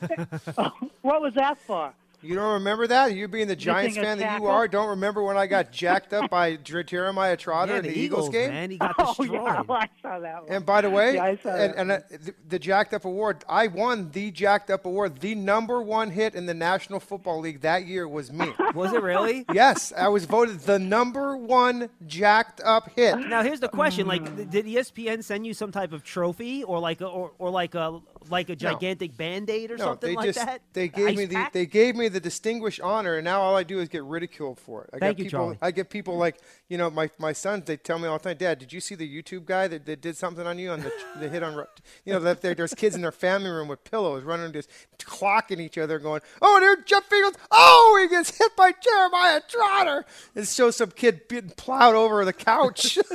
[1.02, 1.92] What was that for?
[2.24, 3.16] You don't remember that?
[3.16, 6.30] You being the Giants fan that you are, don't remember when I got jacked up
[6.30, 8.50] by Jer- Jeremiah Trotter Yeah, in the, the Eagles, Eagles, game?
[8.50, 8.70] man.
[8.70, 9.32] He got Oh destroyed.
[9.42, 10.52] yeah, I saw that one.
[10.52, 14.08] And by the way, Yeah, and, and uh, the, the Jacked Up Award, I won
[14.12, 15.18] the Jacked Up Award.
[15.18, 18.52] The number one hit in the National Football League that year was me.
[18.72, 19.44] Was it really?
[19.52, 23.18] yes, I was voted the number one Jacked Up hit.
[23.18, 26.78] Now here's the question: Like, did E ESPN send you some type of trophy, or
[26.78, 28.00] like, a, or, or like a
[28.30, 30.62] like a gigantic band aid or No, something they like just that?
[30.72, 31.52] they gave Ice me the pack?
[31.52, 34.84] they gave me the distinguished honor, and now all I do is get ridiculed for
[34.84, 34.90] it.
[34.94, 35.58] I Thank get you, people, Charlie.
[35.62, 36.36] I get people like
[36.68, 37.64] you know my my sons.
[37.66, 40.00] They tell me all the time, Dad, did you see the YouTube guy that, that
[40.00, 41.54] did something on you on the the hit on?
[41.54, 41.64] Ru-"
[42.04, 44.68] You know that there, there's kids in their family room with pillows running just
[44.98, 47.34] clocking each other, going, "Oh, there's Jeff Feagles!
[47.50, 50.04] Oh, he gets hit by Jeremiah Trotter!"
[50.34, 52.98] It shows some kid being plowed over the couch.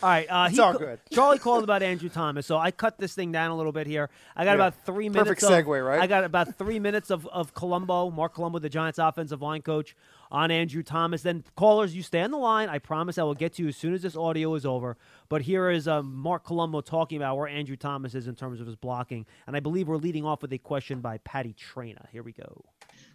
[0.00, 1.00] All right, uh, It's all good.
[1.10, 4.10] Charlie called about Andrew Thomas, so I cut this thing down a little bit here.
[4.36, 4.54] I got Yeah.
[4.66, 5.28] about three minutes.
[5.28, 6.00] Perfect of- segue, right?
[6.00, 9.96] I got about three minutes of of Colombo, Marc Colombo, the Giants' offensive line coach,
[10.30, 11.22] on Andrew Thomas.
[11.22, 12.68] Then callers, you stay on the line.
[12.68, 14.96] I promise I will get to you as soon as this audio is over.
[15.28, 18.66] But here is uh, Marc Colombo talking about where Andrew Thomas is in terms of
[18.66, 22.08] his blocking, and I believe we're leading off with a question by Patty Traina.
[22.10, 22.64] Here we go.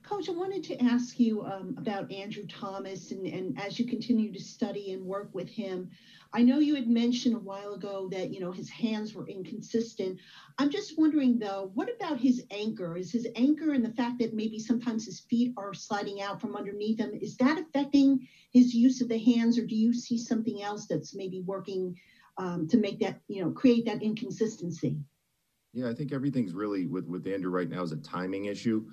[0.03, 4.33] Coach, I wanted to ask you um, about Andrew Thomas and, and as you continue
[4.33, 5.89] to study and work with him.
[6.33, 10.19] I know you had mentioned a while ago that, you know, his hands were inconsistent.
[10.57, 12.97] I'm just wondering though, what about his anchor?
[12.97, 16.57] Is his anchor and the fact that maybe sometimes his feet are sliding out from
[16.57, 20.61] underneath him, is that affecting his use of the hands or do you see something
[20.61, 21.97] else that's maybe working
[22.37, 24.97] um, to make that, you know, create that inconsistency?
[25.73, 28.85] Yeah, I think everything's really with with Andrew right now is a timing issue.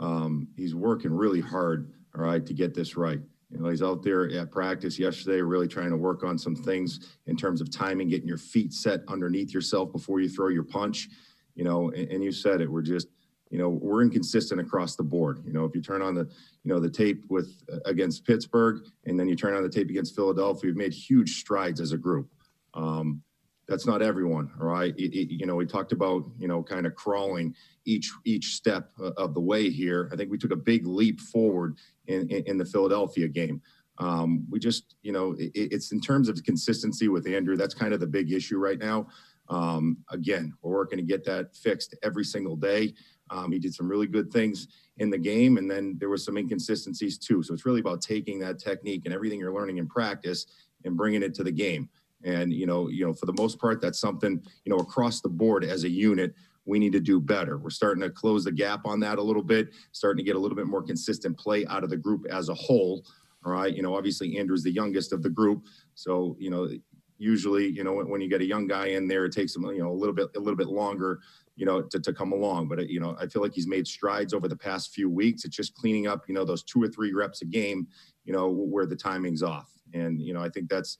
[0.00, 3.20] Um, he's working really hard, all right, to get this right.
[3.50, 7.16] You know, he's out there at practice yesterday, really trying to work on some things
[7.26, 11.08] in terms of timing, getting your feet set underneath yourself before you throw your punch.
[11.54, 12.70] You know, and, and you said it.
[12.70, 13.08] We're just,
[13.50, 15.42] you know, we're inconsistent across the board.
[15.46, 16.28] You know, if you turn on the,
[16.62, 19.88] you know, the tape with uh, against Pittsburgh, and then you turn on the tape
[19.88, 22.28] against Philadelphia, we've made huge strides as a group.
[22.74, 23.22] Um,
[23.68, 24.94] that's not everyone all right?
[24.96, 27.54] It, it- you know we talked about you know kind of crawling
[27.84, 30.08] each each step uh, of the way here.
[30.12, 33.60] I think we took a big leap forward in in, in the philadelphia game.
[33.98, 37.92] Um, we just you know it, it's in terms of consistency with andrew that's kind
[37.92, 39.06] of the big issue right now.
[39.48, 42.94] Um, again we're working to get that fixed every single day.
[43.30, 46.36] Um, he did some really good things in the game and then there was some
[46.38, 47.42] inconsistencies too.
[47.42, 50.46] So it's really about taking that technique and everything you're learning in practice
[50.84, 51.88] and bringing it to the game
[52.24, 55.28] and you know, you know, for the most part, that's something you know across the
[55.28, 56.34] board as a unit
[56.68, 57.56] we need to do better.
[57.56, 60.38] We're starting to close the gap on that a little bit, starting to get a
[60.38, 63.06] little bit more consistent play out of the group as a whole.
[63.44, 65.64] All right, you know, obviously Andrew's the youngest of the group,
[65.94, 66.68] so you know,
[67.16, 69.78] usually you know when, you get a young guy in there, it takes him you
[69.78, 71.20] know a little bit a little bit longer
[71.56, 72.68] you know to, to come along.
[72.68, 75.44] But uh, you know, I feel like he's made strides over the past few weeks.
[75.44, 77.86] It's just cleaning up you know those two or three reps a game,
[78.24, 80.98] you know, where the timing's off, and you know, I think that's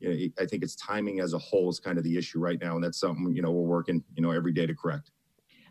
[0.00, 2.60] you know, I think it's timing as a whole is kind of the issue right
[2.60, 5.10] now, and that's something you know we're working you know every day to correct.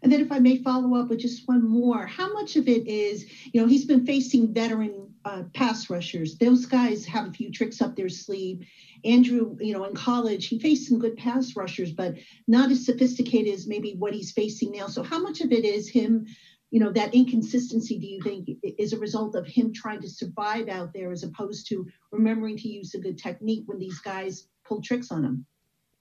[0.04, 2.88] And then if I may follow up with just one more, how much of it
[2.88, 6.38] is, you know, he's been facing veteran uh, pass rushers.
[6.38, 8.66] Those guys have a few tricks up their sleeve.
[9.04, 12.16] Andrew, you know, in college, he faced some good pass rushers, but
[12.48, 14.88] not as sophisticated as maybe what he's facing now.
[14.88, 16.28] So how much of it is him,
[16.72, 20.68] you know, that inconsistency, do you think is a result of him trying to survive
[20.68, 24.82] out there as opposed to remembering to use a good technique when these guys pull
[24.82, 25.46] tricks on him?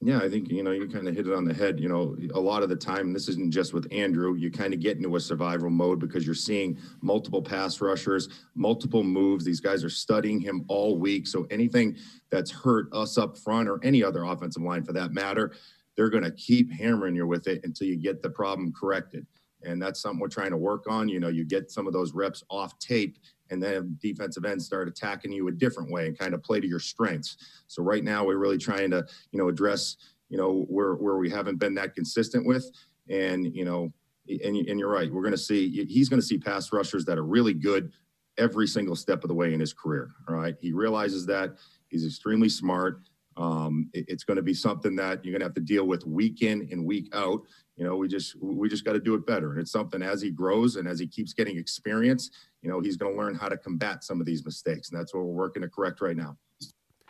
[0.03, 1.81] Yeah, I think you know you kind of hit it on the head.
[1.81, 4.35] You know, a lot of the time, this isn't just with Andrew.
[4.35, 9.03] You kind of get into a survival mode because you're seeing multiple pass rushers, multiple
[9.03, 9.45] moves.
[9.45, 11.27] These guys are studying him all week.
[11.27, 11.97] So anything
[12.29, 15.53] that's hurt us up front or any other offensive line for that matter,
[15.97, 19.27] they're going to keep hammering you with it until you get the problem corrected.
[19.67, 21.09] And that's something we're trying to work on.
[21.09, 23.19] You know, you get some of those reps off tape
[23.51, 26.67] and then defensive ends start attacking you a different way and kind of play to
[26.67, 27.37] your strengths.
[27.67, 29.97] So right now we're really trying to, you know, address,
[30.29, 32.71] you know, where where we haven't been that consistent with.
[33.09, 33.93] And, you know,
[34.29, 37.19] and, and you're right, we're going to see he's going to see pass rushers that
[37.19, 37.93] are really good
[38.39, 40.11] every single step of the way in his career.
[40.29, 40.57] All right.
[40.61, 41.55] He realizes that
[41.89, 43.01] he's extremely smart.
[43.37, 46.05] Um, it- it's going to be something that you're going to have to deal with
[46.07, 47.43] week in and week out.
[47.77, 50.23] You know, we just we just got to do it better, and it's something as
[50.23, 52.31] he grows and as he keeps getting experience,
[52.63, 55.13] you know, he's going to learn how to combat some of these mistakes, and that's
[55.13, 56.37] what we're working to correct right now.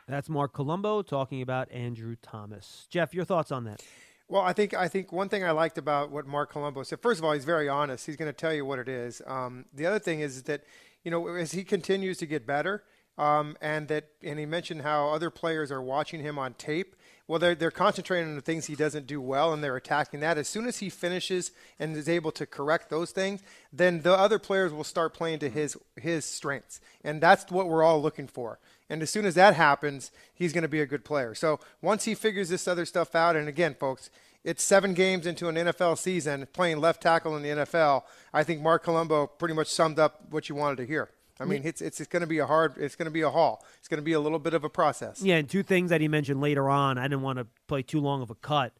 [0.08, 2.86] That's Marc Colombo talking about Andrew Thomas.
[2.90, 3.82] Jeff, your thoughts on that?
[4.28, 7.00] Well, I think I think one thing I liked about what Marc Colombo said.
[7.00, 8.06] First of all, he's very honest.
[8.06, 9.22] He's going to tell you what it is.
[9.24, 10.64] Um, the other thing is that
[11.04, 12.82] you know as he continues to get better,
[13.18, 16.95] um, and that and he mentioned how other players are watching him on tape.
[17.28, 20.38] Well, they're they're concentrating on the things he doesn't do well, and they're attacking that.
[20.38, 24.38] As soon as he finishes and is able to correct those things, then the other
[24.38, 28.60] players will start playing to his his strengths, and that's what we're all looking for.
[28.88, 31.34] And as soon as that happens, he's going to be a good player.
[31.34, 34.10] So once he figures this other stuff out, and again, folks,
[34.44, 38.04] it's seven games into an NFL season playing left tackle in the NFL.
[38.32, 41.10] I think Marc Colombo pretty much summed up what you wanted to hear.
[41.38, 43.30] I mean, it's it's, it's going to be a hard, it's going to be a
[43.30, 43.64] haul.
[43.78, 45.22] It's going to be a little bit of a process.
[45.22, 46.98] Yeah, and two things that he mentioned later on.
[46.98, 48.72] I didn't want to play too long of a cut.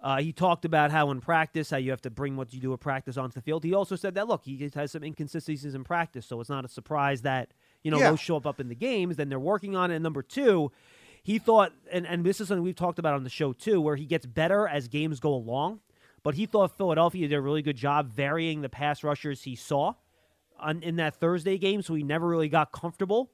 [0.00, 2.72] Uh, he talked about how in practice, how you have to bring what you do
[2.72, 3.64] at practice onto the field.
[3.64, 6.68] He also said that look, he has some inconsistencies in practice, so it's not a
[6.68, 8.10] surprise that you know Yeah.
[8.10, 9.16] those show up up in the games.
[9.16, 9.96] Then they're working on it.
[9.96, 10.70] And number two,
[11.24, 13.96] he thought, and and this is something we've talked about on the show too, where
[13.96, 15.80] he gets better as games go along.
[16.22, 19.94] But he thought Philadelphia did a really good job varying the pass rushers he saw
[20.60, 23.30] on, in that Thursday game, so he never really got comfortable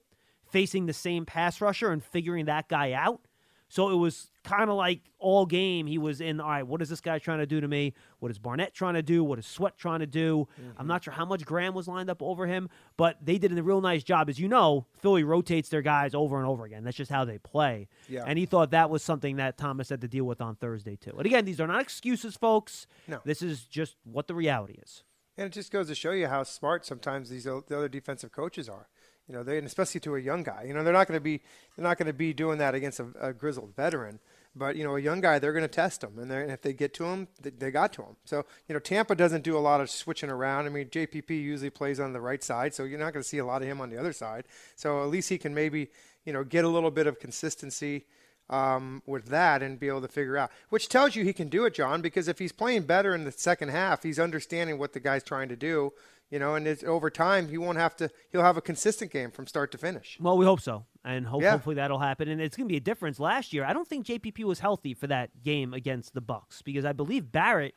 [0.51, 3.21] facing the same pass rusher and figuring that guy out.
[3.69, 6.41] So it was kind of like all game he was in.
[6.41, 7.95] All right, what is this guy trying to do to me?
[8.21, 9.25] What is Barnett trying to do?
[9.25, 10.47] What is Sweat trying to do?
[10.57, 10.87] I'm mm-hmm.
[10.87, 13.81] not sure how much Graham was lined up over him, but they did a real
[13.81, 14.29] nice job.
[14.29, 16.85] As you know, Philly rotates their guys over and over again.
[16.85, 17.89] That's just how they play.
[18.09, 18.23] Yeah.
[18.25, 21.15] And he thought that was something that Thomas had to deal with on Thursday too.
[21.17, 22.87] And again, these are not excuses, folks.
[23.09, 23.21] No.
[23.25, 25.03] This is just what the reality is.
[25.37, 28.69] And it just goes to show you how smart sometimes these the other defensive coaches
[28.69, 28.89] are.
[29.29, 30.65] You know, they and especially to a young guy.
[30.67, 31.41] You know, they're not going to be
[31.77, 34.21] they're not going to be doing that against a, a grizzled veteran.
[34.57, 36.73] But you know, a young guy, they're going to test him, and, and if they
[36.73, 38.17] get to him, they, they got to him.
[38.25, 40.67] So you know, Tampa doesn't do a lot of switching around.
[40.67, 43.39] I mean, JPP usually plays on the right side, so you're not going to see
[43.39, 44.45] a lot of him on the other side.
[44.77, 45.91] So at least he can maybe
[46.25, 48.05] you know get a little bit of consistency
[48.51, 51.65] um, with that and be able to figure out, which tells you he can do
[51.65, 55.01] it, John, because if he's playing better in the second half, he's understanding what the
[55.01, 55.93] guy's trying to do,
[56.31, 59.31] you know, and it's, over time he won't have to, he'll have a consistent game
[59.31, 60.19] from start to finish.
[60.21, 61.53] Well, we hope so, and hope, Yeah.
[61.53, 62.29] hopefully that'll happen.
[62.29, 63.19] And it's going to be a difference.
[63.19, 66.85] Last year, I don't think JPP was healthy for that game against the Bucs because
[66.85, 67.75] I believe Barrett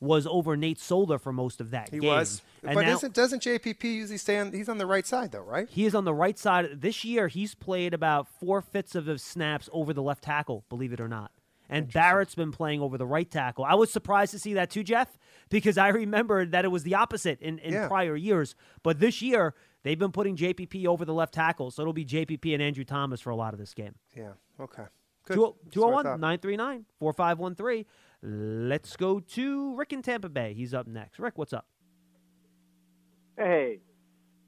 [0.00, 2.00] was over Nate Solder for most of that game.
[2.02, 2.14] He game.
[2.16, 5.32] was, And but now- isn't, doesn't JPP usually stay on, he's on the right side
[5.32, 5.68] though, right?
[5.68, 6.80] He is on the right side.
[6.80, 10.92] This year, he's played about four fifths of his snaps over the left tackle, believe
[10.92, 11.32] it or not.
[11.70, 13.64] And Barrett's been playing over the right tackle.
[13.64, 15.18] I was surprised to see that too, Jeff,
[15.50, 17.88] because I remembered that it was the opposite in, in Yeah.
[17.88, 18.54] prior years.
[18.82, 22.54] But this year, they've been putting JPP over the left tackle, so it'll be JPP
[22.54, 23.96] and Andrew Thomas for a lot of this game.
[24.16, 24.84] Yeah, okay.
[24.84, 24.88] Oh,
[25.26, 25.36] Good.
[25.36, 26.20] 20- That's what I 201 thought.
[26.20, 27.84] 939 4513.
[28.22, 30.52] Let's go to Rick in Tampa Bay.
[30.54, 31.18] He's up next.
[31.18, 31.66] Rick, what's up?
[33.36, 33.78] Hey,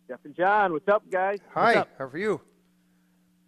[0.09, 1.39] Jeff and John, what's up, guys?
[1.55, 2.41] Hi, how are you?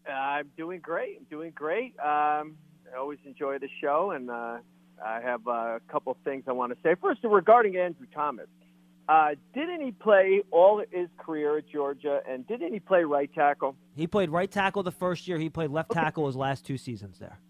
[0.09, 1.17] Uh, I'm doing great.
[1.19, 1.99] I'm doing great.
[1.99, 2.57] Um,
[2.93, 4.59] I always enjoy the show, and uh,
[5.05, 6.95] I have uh, a couple things I want to say.
[7.01, 8.47] First, regarding Andrew Thomas,
[9.09, 13.75] uh, didn't he play all his career at Georgia, and didn't he play right tackle?
[13.97, 15.39] He played right tackle the first year.
[15.39, 17.41] He played left tackle his last two seasons there.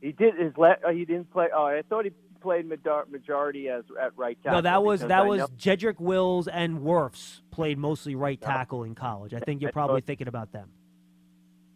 [0.00, 0.56] He did his.
[0.56, 1.48] Le- uh, he didn't play.
[1.54, 4.58] Oh, I thought he played major- majority as at right tackle.
[4.58, 8.84] No, that was that I was know- Jedrick Wills and Wirfs played mostly right tackle
[8.84, 9.34] in college.
[9.34, 10.70] I think you're probably thought- thinking about them.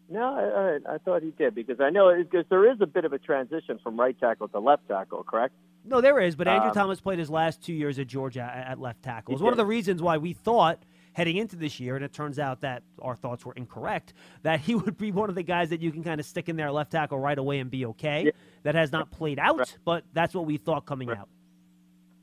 [0.09, 3.13] No, I, I, thought he did because I know because there is a bit of
[3.13, 5.55] a transition from right tackle to left tackle, correct?
[5.85, 8.79] No, there is, but Andrew Um, Thomas played his last two years at Georgia at,
[8.79, 9.31] left tackle.
[9.31, 10.79] He It was one of the reasons why we thought
[11.13, 14.75] heading into this year, and it turns out that our thoughts were incorrect, that he
[14.75, 16.91] would be one of the guys that you can kind of stick in there left
[16.91, 18.31] tackle right away and be okay.
[18.63, 21.27] That has not played out, but that's what we thought coming out.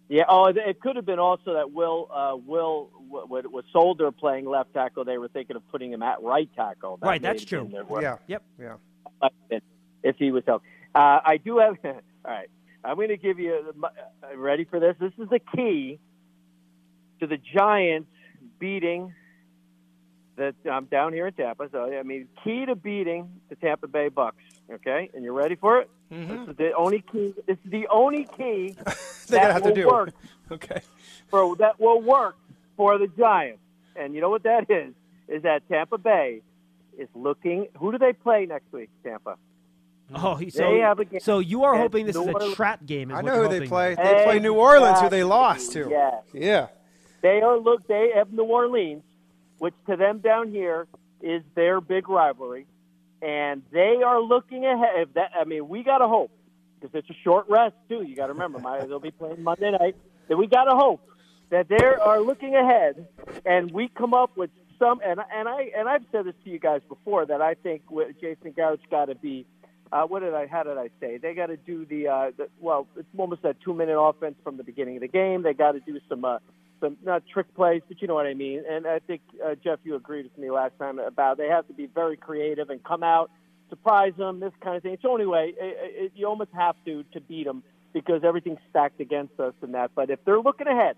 [0.08, 0.24] Yeah.
[0.28, 4.10] Oh, it- it could have been also that Will uh, Will w- w- was Solder
[4.10, 5.04] playing left tackle.
[5.04, 6.96] They were thinking of putting him at right tackle.
[6.96, 7.62] That Right, that's true.
[7.62, 8.02] been their work.
[8.02, 8.16] Yeah.
[8.26, 8.42] Yep.
[8.58, 9.58] Yeah.
[10.02, 10.64] If he was healthy,
[10.94, 11.76] uh, I do have.
[11.84, 12.48] all right.
[12.82, 13.72] I'm going to give you.
[13.84, 14.96] uh, Ready for this?
[14.98, 16.00] This is the key
[17.20, 18.08] to the Giants
[18.60, 19.12] beating.
[20.36, 24.08] That I'm down here in Tampa, so I mean, key to beating the Tampa Bay
[24.08, 24.32] Bucs.
[24.72, 25.90] Okay, and you're ready for it?
[26.12, 26.28] Mm-hmm.
[26.44, 27.34] This is the only key.
[27.46, 28.74] This is the only key
[29.28, 29.86] that gonna to will do.
[29.88, 30.10] work
[30.52, 30.80] Okay.
[31.28, 32.36] for that will work
[32.76, 33.60] for the Giants.
[33.96, 34.94] And you know what that is?
[35.28, 36.40] Is that Tampa Bay
[36.96, 37.66] is looking.
[37.78, 38.88] Who do they play next week?
[39.04, 39.36] Tampa.
[40.14, 42.54] Oh, he, They so, have a game so you are hoping this is a Orleans.
[42.54, 43.10] trap game.
[43.10, 43.94] Is I know you're who they play.
[43.94, 45.88] They play New Orleans, who they lost to.
[45.90, 46.14] Yes.
[46.32, 46.66] Yeah.
[47.22, 47.86] They are look.
[47.86, 49.02] They have New Orleans,
[49.58, 50.86] which to them down here
[51.20, 52.66] is their big rivalry,
[53.20, 55.08] and they are looking ahead.
[55.14, 56.30] That, I mean, we got to hope
[56.80, 58.02] because it's a short rest too.
[58.02, 59.96] You got to remember, my, they'll be playing Monday night.
[60.28, 61.00] That we got to hope
[61.50, 63.06] that they are looking ahead,
[63.44, 65.00] and we come up with some.
[65.04, 67.82] And and I and I've said this to you guys before that I think
[68.20, 69.46] Jason Garrett's got to be.
[69.92, 70.46] Uh, what did I?
[70.46, 71.18] How did I say?
[71.18, 72.48] They got to do the, uh, the.
[72.60, 75.42] Well, it's almost that two-minute offense from the beginning of the game.
[75.42, 76.38] They got to do some, uh,
[76.80, 78.62] some not trick plays, but you know what I mean.
[78.68, 81.74] And I think uh, Jeff, you agreed with me last time about they have to
[81.74, 83.30] be very creative and come out,
[83.68, 84.92] surprise them, this kind of thing.
[84.94, 85.54] It's the only way.
[85.58, 87.62] It, it, you almost have to to beat them
[87.92, 89.90] because everything's stacked against us and that.
[89.94, 90.96] But if they're looking ahead,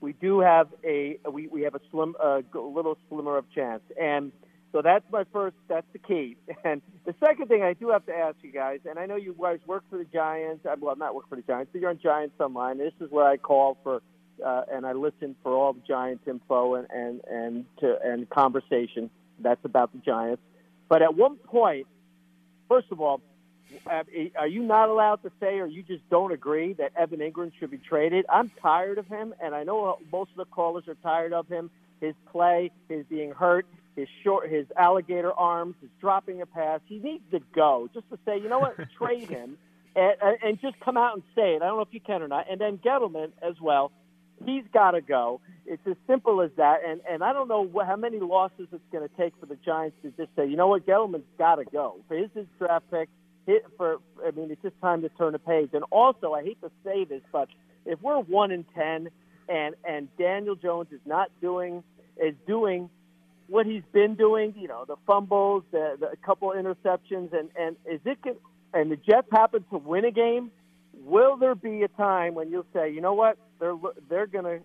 [0.00, 4.32] we do have a we, we have a slim a little slimmer of chance and
[4.72, 8.14] so that's my first that's the key and the second thing i do have to
[8.14, 11.14] ask you guys and i know you guys work for the giants I- well not
[11.14, 14.02] work for the giants but you're on giants online this is where i call for
[14.44, 19.10] uh, and i listen for all the giants info and and and to and conversation
[19.40, 20.42] that's about the giants
[20.88, 21.86] but at one point
[22.68, 23.20] first of all
[24.36, 27.70] are you not allowed to say, or you just don't agree that Evan Engram should
[27.70, 28.26] be traded?
[28.28, 31.70] I'm tired of him, and I know most of the callers are tired of him.
[32.00, 33.66] His play, his being hurt,
[33.96, 36.80] his short, his alligator arms, his dropping a pass.
[36.86, 37.88] He needs to go.
[37.92, 39.58] Just to say, you know what, trade him,
[39.96, 41.62] and, and just come out and say it.
[41.62, 42.46] I don't know if you can or not.
[42.50, 43.90] And then Gettleman as well.
[44.44, 45.40] He's got to go.
[45.66, 46.78] It's as simple as that.
[46.86, 49.56] And and I don't know wh- how many losses it's going to take for the
[49.56, 51.96] Giants to just say, you know what, Gettleman's got to go.
[52.08, 53.08] For his, draft pick,
[53.46, 53.98] hit for.
[54.26, 55.70] I mean, it's just time to turn a page.
[55.72, 57.48] And also, I hate to say this, but
[57.84, 59.08] if we're one in ten,
[59.48, 61.82] and and Daniel Jones is not doing
[62.22, 62.90] is doing
[63.48, 68.00] what he's been doing, you know, the fumbles, the, the couple interceptions, and and is
[68.04, 68.18] it
[68.74, 70.50] and the Jets happen to win a game,
[71.04, 73.76] will there be a time when you'll say, you know what, they're
[74.08, 74.60] they're going to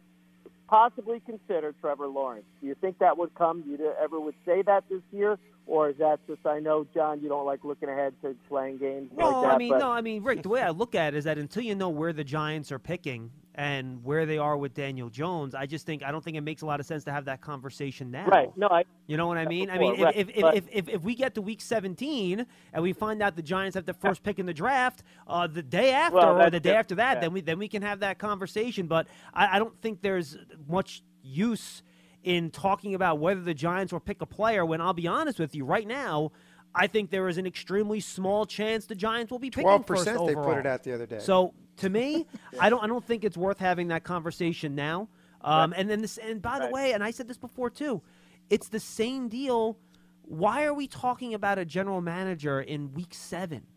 [0.68, 2.46] possibly consider Trevor Lawrence?
[2.62, 3.62] Do you think that would come?
[3.62, 6.46] Do you ever would say that this year, or is that just?
[6.46, 9.56] I know, John, you don't like looking ahead to playing games No, like that.
[9.56, 10.44] I mean, but no, I mean, Rick.
[10.44, 12.80] The way I look at it is that until you know where the Giants are
[12.80, 16.42] picking and where they are with Daniel Jones, I just think I don't think it
[16.42, 18.26] makes a lot of sense to have that conversation now.
[18.26, 18.52] Right.
[18.58, 18.84] No, I.
[19.08, 19.70] You know what I mean?
[19.70, 22.46] I mean, if, right, if, if, but- if, if, if we get to week 17
[22.74, 25.64] and we find out the Giants have the first pick in the draft, uh, the
[25.64, 27.22] day after Well, or the day after that, yeah.
[27.22, 28.88] then we then we can have that conversation.
[28.88, 30.38] But I, I don't think there's
[30.68, 31.84] much use
[32.24, 34.66] in talking about whether the Giants will pick a player.
[34.66, 36.32] When I'll be honest with you, right now.
[36.76, 40.06] I think there is an extremely small chance the Giants will be picking Twelve first
[40.06, 41.20] percent they put it at the other day.
[41.20, 42.26] So to me,
[42.60, 45.08] I don't I don't think it's worth having that conversation now.
[45.42, 48.02] Um, And then this and by the way, and I said this before too,
[48.50, 49.78] it's the same deal.
[50.24, 53.68] Why are we talking about a general manager in week seven?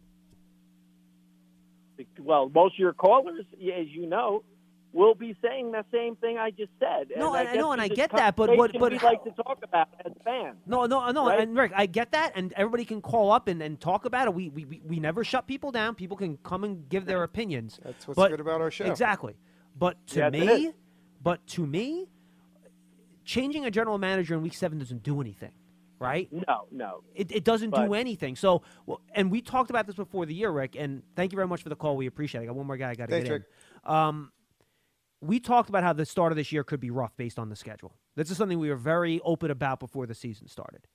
[2.21, 4.43] well, most of your callers, as you know,
[4.97, 7.09] will be saying the same thing I just said.
[7.17, 8.99] No, I and I guess know, and I get that, but what- conversation but we
[8.99, 10.57] how- like to talk about as fans.
[10.67, 11.41] No, no, no, Right?
[11.41, 14.35] and Rick, I get that, and everybody can call up and, and talk about it.
[14.35, 15.95] We, we we- we never shut people down.
[15.95, 17.79] People can come and give their opinions.
[17.85, 18.87] That's what's But- good about our show.
[18.87, 19.37] Exactly.
[19.79, 20.73] But to Yes, me,
[21.23, 22.09] but to me,
[23.25, 25.53] changing a general manager in week seven doesn't do anything,
[25.99, 26.29] right?
[26.33, 27.03] No, no.
[27.15, 28.37] It, it doesn't But- do anything.
[28.37, 30.77] So, well, and we talked about this before the year, Rick.
[30.79, 31.97] And thank you very much for the call.
[31.97, 32.45] We appreciate it.
[32.45, 33.43] I got one more guy I got to Thanks, get
[33.87, 33.93] in.
[33.93, 34.33] Um,
[35.21, 37.57] we talked about how the start of this year could be rough based on the
[37.57, 37.95] schedule.
[38.15, 40.87] This is something we were very open about before the season started.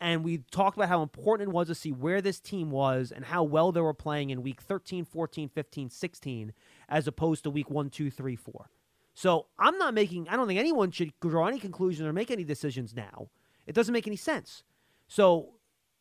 [0.00, 3.24] And we talked about how important it was to see where this team was and
[3.24, 6.52] how well they were playing in week 13, 14, 15, 16,
[6.88, 8.70] as opposed to week 1, 2, 3, 4.
[9.14, 12.44] So I'm not making, I don't think anyone should draw any conclusions or make any
[12.44, 13.28] decisions now.
[13.66, 14.62] It doesn't make any sense.
[15.08, 15.54] So,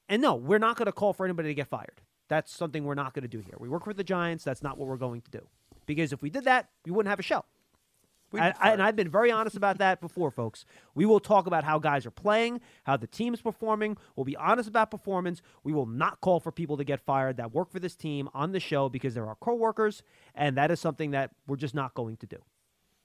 [0.09, 2.01] and no, we're not going to call for anybody to get fired.
[2.27, 3.55] That's something we're not going to do here.
[3.57, 4.43] We work for the Giants.
[4.43, 5.47] That's not what we're going to do.
[5.85, 7.45] Because if we did that, we wouldn't have a show.
[8.33, 10.65] I, I, and I've been very honest about that before, folks.
[10.93, 13.97] We will talk about how guys are playing, how the team is performing.
[14.15, 15.41] We'll be honest about performance.
[15.63, 18.51] We will not call for people to get fired that work for this team on
[18.51, 22.17] the show because they're our coworkers, and that is something that we're just not going
[22.17, 22.37] to do.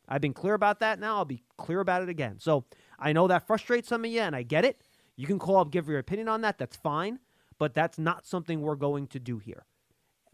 [0.08, 1.18] I've been clear about that now.
[1.18, 2.40] I'll be clear about it again.
[2.40, 2.64] So
[2.98, 4.80] I know that frustrates some of you, and I get it.
[5.16, 6.58] You can call up, give your opinion on that.
[6.58, 7.20] That's fine.
[7.58, 9.66] But that's not something we're going to do here.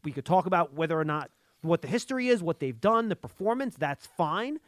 [0.05, 1.31] We could talk about whether or not
[1.63, 3.77] what the history is, what they've done, the performance.
[3.77, 4.59] That's fine.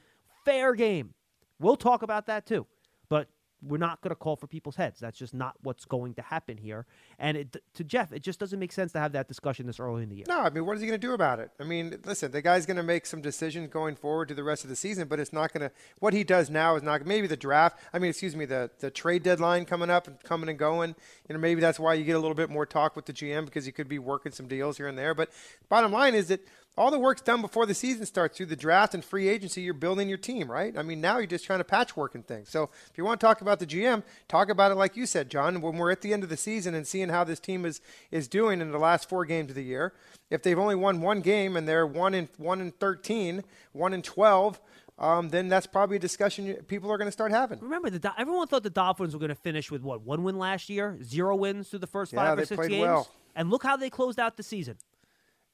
[0.44, 1.14] Fair game.
[1.60, 2.66] We'll talk about that too.
[3.08, 3.28] But
[3.62, 5.00] we're not going to call for people's heads.
[5.00, 6.86] That's just not what's going to happen here.
[7.18, 10.04] And it, to Jeff, it just doesn't make sense to have that discussion this early
[10.04, 10.24] in the year.
[10.28, 11.50] No, I mean, what is he going to do about it?
[11.58, 14.62] I mean, listen, the guy's going to make some decisions going forward to the rest
[14.62, 15.74] of the season, but it's not going to.
[15.98, 17.80] What he does now is not maybe the draft.
[17.92, 20.94] I mean, excuse me, the the trade deadline coming up and coming and going.
[21.28, 23.44] You know, maybe that's why you get a little bit more talk with the GM
[23.44, 25.14] because he could be working some deals here and there.
[25.14, 25.30] But
[25.68, 26.46] bottom line is that
[26.78, 29.60] all the work's done before the season starts through the draft and free agency.
[29.62, 30.76] You're building your team, right?
[30.78, 32.48] I mean, now you're just trying to patchwork and things.
[32.50, 35.28] So if you want to talk about the GM, talk about it like you said,
[35.30, 35.60] John.
[35.60, 38.28] When we're at the end of the season and seeing how this team is is
[38.28, 39.92] doing in the last four games of the year,
[40.30, 44.02] if they've only won one game and they're one in one in 13, one in
[44.02, 44.60] 12.
[45.00, 47.60] Um, then that's probably a discussion people are going to start having.
[47.60, 50.38] Remember, the Do- everyone thought the Dolphins were going to finish with what one win
[50.38, 53.08] last year, zero wins through the first Yeah, five or six games, well.
[53.36, 54.76] and look how they closed out the season.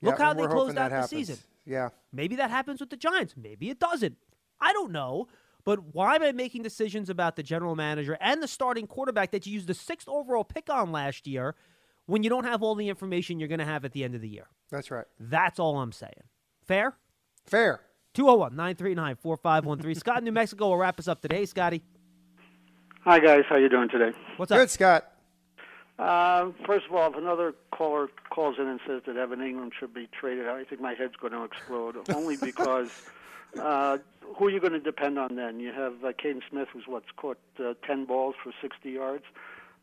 [0.05, 1.11] Yeah, Look how they closed out the happens.
[1.11, 1.39] season.
[1.65, 1.89] Yeah.
[2.13, 3.35] Maybe that happens with the Giants.
[3.37, 4.17] Maybe it doesn't.
[4.61, 5.29] I don't know.
[5.65, 9.47] But why am I making decisions about the general manager and the starting quarterback that
[9.47, 11.55] you used the sixth overall pick on last year
[12.05, 14.21] when you don't have all the information you're going to have at the end of
[14.21, 14.47] the year?
[14.71, 15.07] That's right.
[15.19, 16.13] That's all I'm saying.
[16.67, 16.97] Fair?
[17.47, 17.81] Fair.
[18.13, 19.95] 201 939 4513.
[20.01, 21.47] Scott in New Mexico will wrap us up today.
[21.47, 21.83] Scotty.
[23.05, 24.17] Hi guys, how you doing today?
[24.37, 24.59] What's up?
[24.59, 25.11] Good, Scott.
[25.99, 29.95] Uh, first of all, if another caller calls in and says that Evan Engram should
[29.95, 31.97] be traded, I think my head's going to explode.
[32.13, 32.91] Only because
[33.61, 33.99] uh,
[34.37, 35.61] who are you going to depend on then?
[35.61, 39.25] You have uh, Kaden Smith, who's what's caught uh, ten balls for 60 yards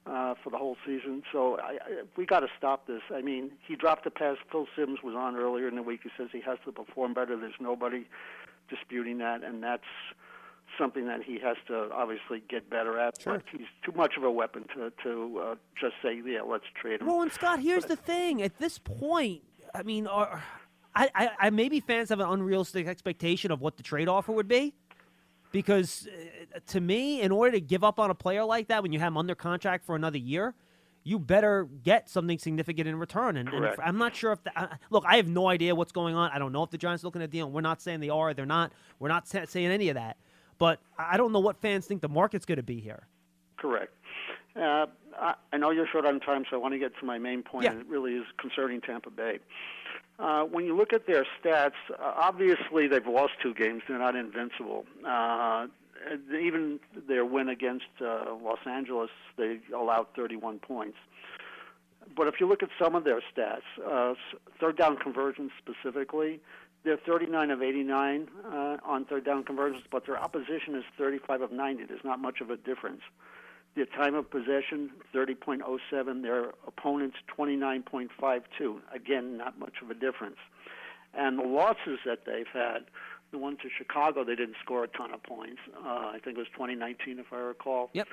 [0.05, 1.23] uh, for the whole season.
[1.31, 3.01] So I, I, we got to stop this.
[3.13, 4.37] I mean, he dropped a pass.
[4.51, 6.01] Phil Simms was on earlier in the week.
[6.03, 7.37] He says he has to perform better.
[7.37, 8.05] There's nobody
[8.69, 9.83] disputing that, and that's
[10.81, 13.13] something that he has to obviously get better at.
[13.23, 17.01] But he's too much of a weapon to to uh, just say, yeah, let's trade
[17.01, 17.07] him.
[17.07, 18.41] Well, and Scott, here's the thing.
[18.41, 19.43] At this point,
[19.75, 20.43] I mean, are,
[20.95, 24.47] I, I, I maybe fans have an unrealistic expectation of what the trade offer would
[24.47, 24.73] be,
[25.51, 26.07] because
[26.55, 28.99] uh, to me, in order to give up on a player like that when you
[28.99, 30.55] have him under contract for another year,
[31.03, 33.37] you better get something significant in return.
[33.37, 33.79] And, and Correct.
[33.83, 36.29] I'm not sure if the, uh, look, I have no idea what's going on.
[36.31, 37.49] I don't know if the Giants are looking at a deal.
[37.49, 38.33] We're not saying they are.
[38.33, 38.71] They're not.
[38.99, 40.17] We're not sa- saying any of that.
[40.61, 43.07] But I don't know what fans think the market's going to be here.
[43.57, 43.91] Correct.
[44.55, 44.85] Uh,
[45.17, 47.41] I, I know you're short on time, so I want to get to my main
[47.41, 47.71] point, Yeah.
[47.71, 49.39] and it really is concerning Tampa Bay.
[50.19, 53.81] Uh, when you look at their stats, uh, obviously they've lost two games.
[53.87, 54.85] They're not invincible.
[55.03, 55.65] Uh,
[56.31, 59.09] even their win against uh, Los Angeles,
[59.39, 60.97] they allowed 31 points.
[62.15, 64.13] But if you look at some of their stats, uh,
[64.59, 66.39] third down conversions specifically,
[66.83, 71.51] they're 39 of 89 uh, on third down conversions, but their opposition is 35 of
[71.51, 71.85] 90.
[71.85, 73.01] There's not much of a difference.
[73.75, 76.21] Their time of possession, 30.07.
[76.21, 78.79] Their opponents, 29.52.
[78.93, 80.37] Again, not much of a difference.
[81.13, 82.85] And the losses that they've had,
[83.31, 85.59] the one to Chicago, they didn't score a ton of points.
[85.73, 87.89] Uh, I think it was 2019, if I recall.
[87.93, 88.07] Yep.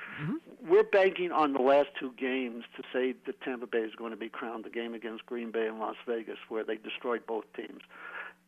[0.65, 4.17] We're banking on the last two games to say that Tampa Bay is going to
[4.17, 7.81] be crowned the game against Green Bay and Las Vegas, where they destroyed both teams.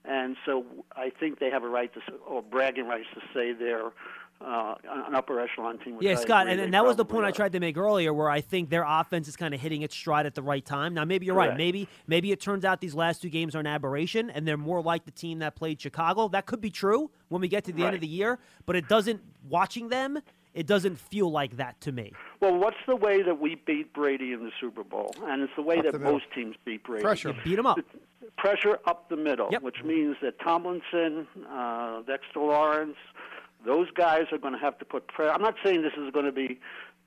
[0.04, 3.92] And so I think they have a right to, or bragging rights to say they're
[4.44, 4.76] uh,
[5.08, 5.98] an upper echelon team.
[6.02, 8.42] Yeah, Scott, and, and that was the point I tried to make earlier, where I
[8.42, 10.96] think their offense is kind of hitting its stride at the right time.
[10.96, 11.56] Now, maybe you're right.
[11.56, 14.82] Maybe maybe it turns out these last two games are an aberration, and they're more
[14.82, 16.28] like the team that played Chicago.
[16.28, 18.88] That could be true when we get to the end of the year, but it
[18.88, 19.22] doesn't.
[19.50, 20.20] Watching them,
[20.54, 22.14] it doesn't feel like that to me.
[22.42, 25.14] Well, what's the way that we beat Brady in the Super Bowl?
[25.24, 27.04] And it's the way Up that the most teams beat Brady.
[27.04, 27.30] Pressure.
[27.30, 27.80] You beat 'em up.
[28.38, 32.96] Pressure up the middle, which means that Tomlinson, uh, Dexter Lawrence,
[33.66, 35.32] those guys are going to have to put pressure.
[35.32, 36.60] I'm not saying this is going to be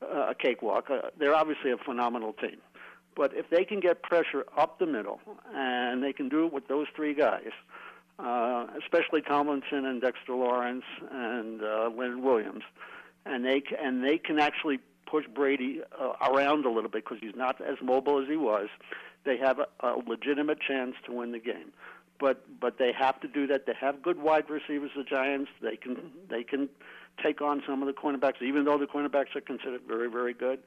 [0.02, 0.90] uh, a cakewalk.
[0.90, 2.58] Uh, they're obviously a phenomenal team.
[3.16, 5.20] But if they can get pressure up the middle,
[5.54, 7.50] and they can do it with those three guys,
[8.18, 12.62] uh, especially Tomlinson and Dexter Lawrence and uh, Leonard Williams,
[13.26, 17.36] and they and they can actually push Brady uh, around a little bit because he's
[17.36, 18.68] not as mobile as he was.
[19.24, 21.72] They have a, a legitimate chance to win the game,
[22.20, 23.66] but but they have to do that.
[23.66, 24.90] They have good wide receivers.
[24.96, 26.68] The Giants they can they can
[27.22, 30.60] take on some of the cornerbacks, even though the cornerbacks are considered very very good.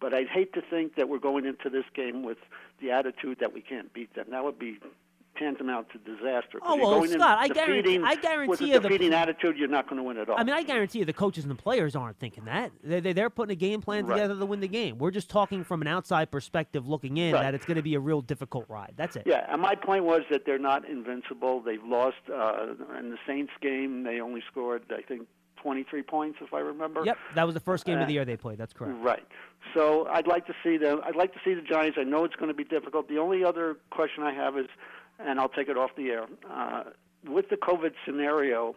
[0.00, 2.38] But I'd hate to think that we're going into this game with
[2.80, 4.26] the attitude that we can't beat them.
[4.30, 4.78] That would be
[5.38, 6.58] tantamount to disaster.
[6.62, 9.68] Oh, well, going Scott, I guarantee- I guarantee with a you the- defeating attitude, you're
[9.68, 10.36] not going to win at all.
[10.38, 12.70] I mean, I guarantee you the coaches and the players aren't thinking that.
[12.84, 14.16] They, they, they're putting a game plan Right.
[14.16, 14.98] together to win the game.
[14.98, 17.42] We're just talking from an outside perspective looking in Right.
[17.42, 18.92] that it's going to be a real difficult ride.
[18.96, 19.22] That's it.
[19.26, 21.60] Yeah, and my point was that they're not invincible.
[21.60, 22.66] They've lost uh,
[22.98, 24.02] in the Saints game.
[24.04, 25.26] They only scored, I think,
[25.62, 27.04] 23 points, if I remember.
[27.04, 28.58] Yep, that was the first game of the Uh, year they played.
[28.58, 28.98] That's correct.
[29.00, 29.24] Right.
[29.74, 31.00] So I'd like to see them.
[31.04, 31.96] I'd like to see the Giants.
[32.00, 33.08] I know it's going to be difficult.
[33.08, 34.66] The only other question I have is,
[35.18, 36.26] and I'll take it off the air.
[36.50, 36.84] Uh,
[37.28, 38.74] with the COVID scenario,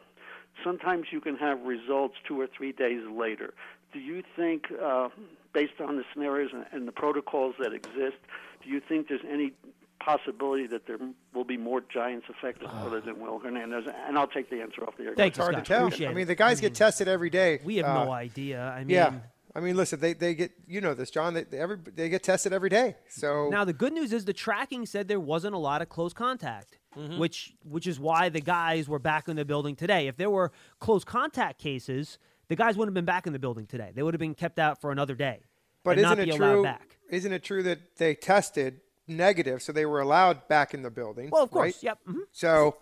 [0.63, 3.53] sometimes you can have results two or three days later.
[3.93, 5.09] Do you think, uh,
[5.53, 8.17] based on the scenarios and, and the protocols that exist,
[8.63, 9.53] do you think there's any
[9.99, 10.97] possibility that there
[11.33, 13.85] will be more Giants affected other than Will Hernandez?
[14.07, 15.13] And I'll take the answer off the air.
[15.15, 15.65] Thank it's you, hard Scott.
[15.65, 15.85] to tell.
[15.87, 17.59] Appreciate I mean, the guys get tested every day.
[17.63, 18.61] We have Uh, no idea.
[18.61, 19.13] I mean, yeah.
[19.55, 21.33] I mean, listen, they, they get you know this, John.
[21.33, 22.95] They they, every, they get tested every day.
[23.09, 26.13] So Now the good news is the tracking said there wasn't a lot of close
[26.13, 27.17] contact, Mhm.
[27.19, 30.07] which which is why the guys were back in the building today.
[30.07, 32.17] If there were close contact cases,
[32.49, 33.91] the guys wouldn't have been back in the building today.
[33.95, 35.39] They would have been kept out for another day.
[35.83, 36.63] But and isn't not it be allowed true?
[36.63, 36.97] back.
[37.09, 41.29] Isn't it true that they tested negative, so they were allowed back in the building?
[41.31, 41.83] Well, of course, right?
[41.83, 41.99] yep.
[42.07, 42.21] mhm.
[42.31, 42.77] So,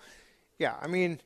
[0.58, 1.20] yeah, I mean,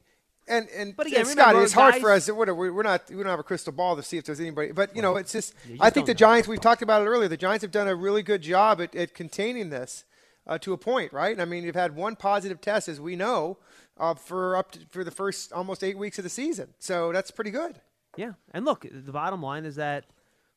[0.48, 2.30] and and But again, and Scott, remember, it's hard for us.
[2.30, 4.72] We're, we're not we don't have a crystal ball to see if there's anybody.
[4.72, 6.28] But you know, it's just you I think the don't know.
[6.34, 6.48] Giants.
[6.48, 7.28] We've talked about it earlier.
[7.28, 10.06] The Giants have done a really good job at, at containing this
[10.45, 11.39] uh, to a point, right?
[11.39, 13.58] I mean, you've had one positive test, as we know,
[13.98, 16.74] uh, for up to, for the first almost eight weeks of the season.
[16.80, 17.82] So that's pretty good.
[18.16, 20.06] Yeah, and look, the bottom line is that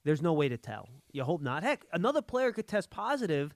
[0.04, 0.88] there's no way to tell.
[1.12, 1.62] You hope not.
[1.62, 3.54] Heck, another player could test positive.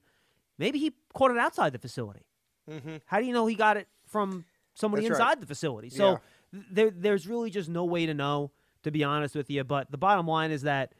[0.59, 2.25] Maybe he caught it outside the facility.
[2.69, 3.01] Mhm.
[3.05, 4.45] How do you know he got it from
[4.75, 5.25] somebody That's right.
[5.31, 5.89] inside the facility?
[5.89, 6.17] So Yeah.
[6.53, 8.51] th- there, there's really just no way to know,
[8.83, 9.63] to be honest with you.
[9.63, 10.93] But the bottom line is that,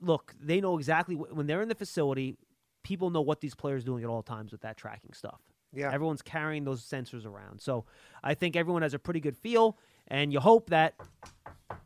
[0.00, 2.36] look, they know exactly wh- when they're in the facility.
[2.82, 5.40] People know what these players are doing at all times with that tracking stuff.
[5.72, 5.92] Yeah.
[5.92, 7.60] everyone's carrying those sensors around.
[7.60, 7.84] So
[8.22, 9.76] I think everyone has a pretty good feel,
[10.08, 10.94] and you hope that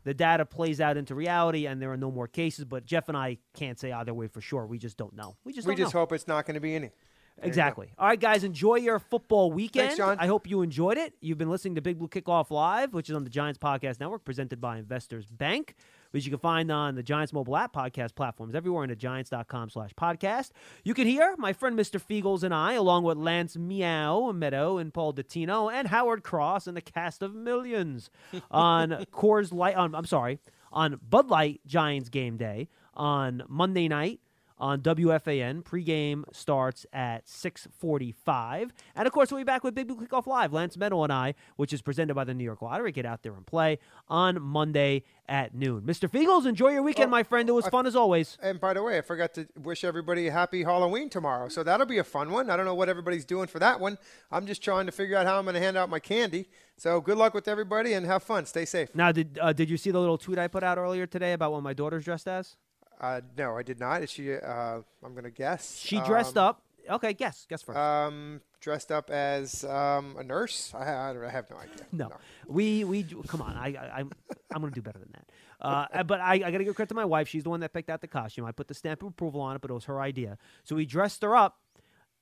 [0.05, 2.63] the data plays out into reality and there are no more cases.
[2.63, 4.65] But Jeff and I can't say either way for sure.
[4.65, 5.35] We just don't know.
[5.43, 6.01] We just we just know.
[6.01, 6.91] hope it's not going to be any.
[7.37, 7.47] There.
[7.47, 7.91] Exactly.
[7.97, 9.87] All right, guys, enjoy your football weekend.
[9.87, 10.17] Thanks, John.
[10.19, 11.13] I hope you enjoyed it.
[11.21, 14.23] You've been listening to Big Blue Kickoff Live, which is on the Giants Podcast Network,
[14.23, 15.75] presented by Investors Bank,
[16.11, 19.69] which you can find on the Giants mobile app podcast platforms everywhere and at giants.com
[19.71, 20.51] slash podcast.
[20.83, 21.99] You can hear my friend Mr.
[21.99, 26.77] Feagles and I, along with Lance Meow Meadow and Paul Dottino and Howard Cross and
[26.77, 28.09] the cast of Millions
[28.51, 29.75] on Coors Light.
[29.75, 30.39] On, I'm sorry,
[30.71, 34.19] on Bud Light Giants game day on Monday night
[34.61, 35.63] on WFAN.
[35.63, 40.53] Pregame starts at 6:45, and of course we'll be back with Big Blue Kickoff Live.
[40.53, 42.91] Lance Meadow and I, which is presented by the New York Lottery.
[42.91, 45.81] Get out there and play on Monday at noon.
[45.81, 46.09] Mr.
[46.09, 47.49] Feagles, enjoy your weekend, Oh, my friend.
[47.49, 48.37] It was I- fun as always.
[48.41, 51.47] And by the way, I forgot to wish everybody a happy Halloween tomorrow.
[51.49, 52.49] So that'll be a fun one.
[52.49, 53.97] I don't know what everybody's doing for that one.
[54.31, 56.49] I'm just trying to figure out how I'm going to hand out my candy.
[56.77, 58.45] So good luck with everybody and have fun.
[58.45, 58.93] Stay safe.
[58.93, 61.51] Now, did uh, did you see the little tweet I put out earlier today about
[61.51, 62.57] what my daughter's dressed as?
[63.01, 64.03] Uh, no, I did not.
[64.03, 64.33] Is she?
[64.35, 65.75] Uh, I'm going to guess.
[65.77, 66.61] She dressed Um, up.
[66.89, 67.45] Okay, guess.
[67.49, 67.77] Guess first.
[67.77, 70.71] Um, dressed up as um, a nurse.
[70.75, 71.85] I, I, I have no idea.
[71.91, 72.09] No,
[72.47, 73.55] we we come on.
[73.55, 74.11] I, I I'm
[74.53, 75.29] I'm gonna do better than that.
[75.59, 77.27] Uh, but I, I gotta give credit to my wife.
[77.27, 78.45] She's the one that picked out the costume.
[78.45, 80.37] I put the stamp of approval on it, but it was her idea.
[80.63, 81.59] So we dressed her up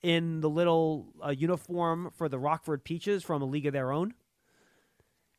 [0.01, 4.13] in the little uh, uniform for the Rockford Peaches from A League of Their Own.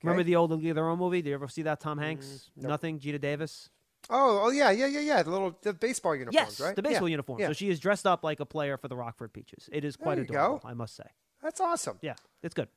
[0.03, 1.20] Remember the old A League of Their Own movie?
[1.20, 1.80] Did you ever see that?
[1.80, 2.26] Tom Hanks.
[2.59, 2.68] Mm, nope.
[2.70, 2.99] Nothing.
[3.01, 3.68] Geena Davis.
[4.11, 5.22] Oh, oh yeah, yeah, yeah, yeah.
[5.22, 6.74] The little the baseball uniforms, yes, right?
[6.74, 7.40] the baseball Yeah, uniform.
[7.40, 7.46] Yeah.
[7.46, 9.68] So she is dressed up like a player for the Rockford Peaches.
[9.72, 10.68] It is quite adorable, go.
[10.68, 11.04] I must say.
[11.42, 11.98] That's awesome.
[12.02, 12.68] Yeah, it's good.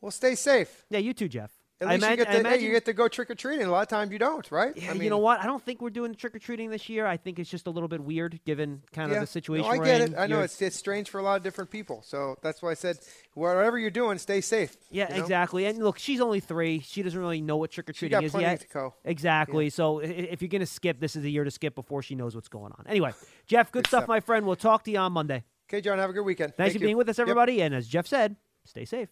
[0.00, 0.86] Well, stay safe.
[0.88, 1.50] Yeah, you too, Jeff.
[1.82, 3.34] At I least imag- you get to hey, imagine- you get to go trick or
[3.34, 3.66] treating.
[3.66, 4.76] A lot of times you don't, right?
[4.76, 5.40] Yeah, I mean, you know what?
[5.40, 7.06] I don't think we're doing trick or treating this year.
[7.06, 9.16] I think it's just a little bit weird given kind yeah.
[9.16, 9.64] of the situation.
[9.66, 10.12] No, I get in.
[10.12, 10.18] it.
[10.18, 12.02] I know it's it's strange for a lot of different people.
[12.04, 12.98] So that's why I said,
[13.32, 14.76] whatever you're doing, stay safe.
[14.90, 15.22] Yeah, you know?
[15.22, 15.64] exactly.
[15.64, 16.80] And look, she's only three.
[16.80, 18.66] She doesn't really know what trick or treating is yet.
[19.04, 19.70] Exactly.
[19.70, 22.14] So i- i- if you're gonna skip, this is the year to skip before she
[22.14, 22.84] knows what's going on.
[22.88, 23.12] Anyway,
[23.46, 24.08] Jeff, good, Good stuff, stuff.
[24.08, 24.46] my friend.
[24.46, 25.44] We'll talk to you on Monday.
[25.70, 26.54] Okay, John, have a good weekend.
[26.56, 26.88] Thanks Thank for you.
[26.88, 27.24] being with us, Yep.
[27.24, 27.62] everybody.
[27.62, 29.08] And as Jeff said, stay safe.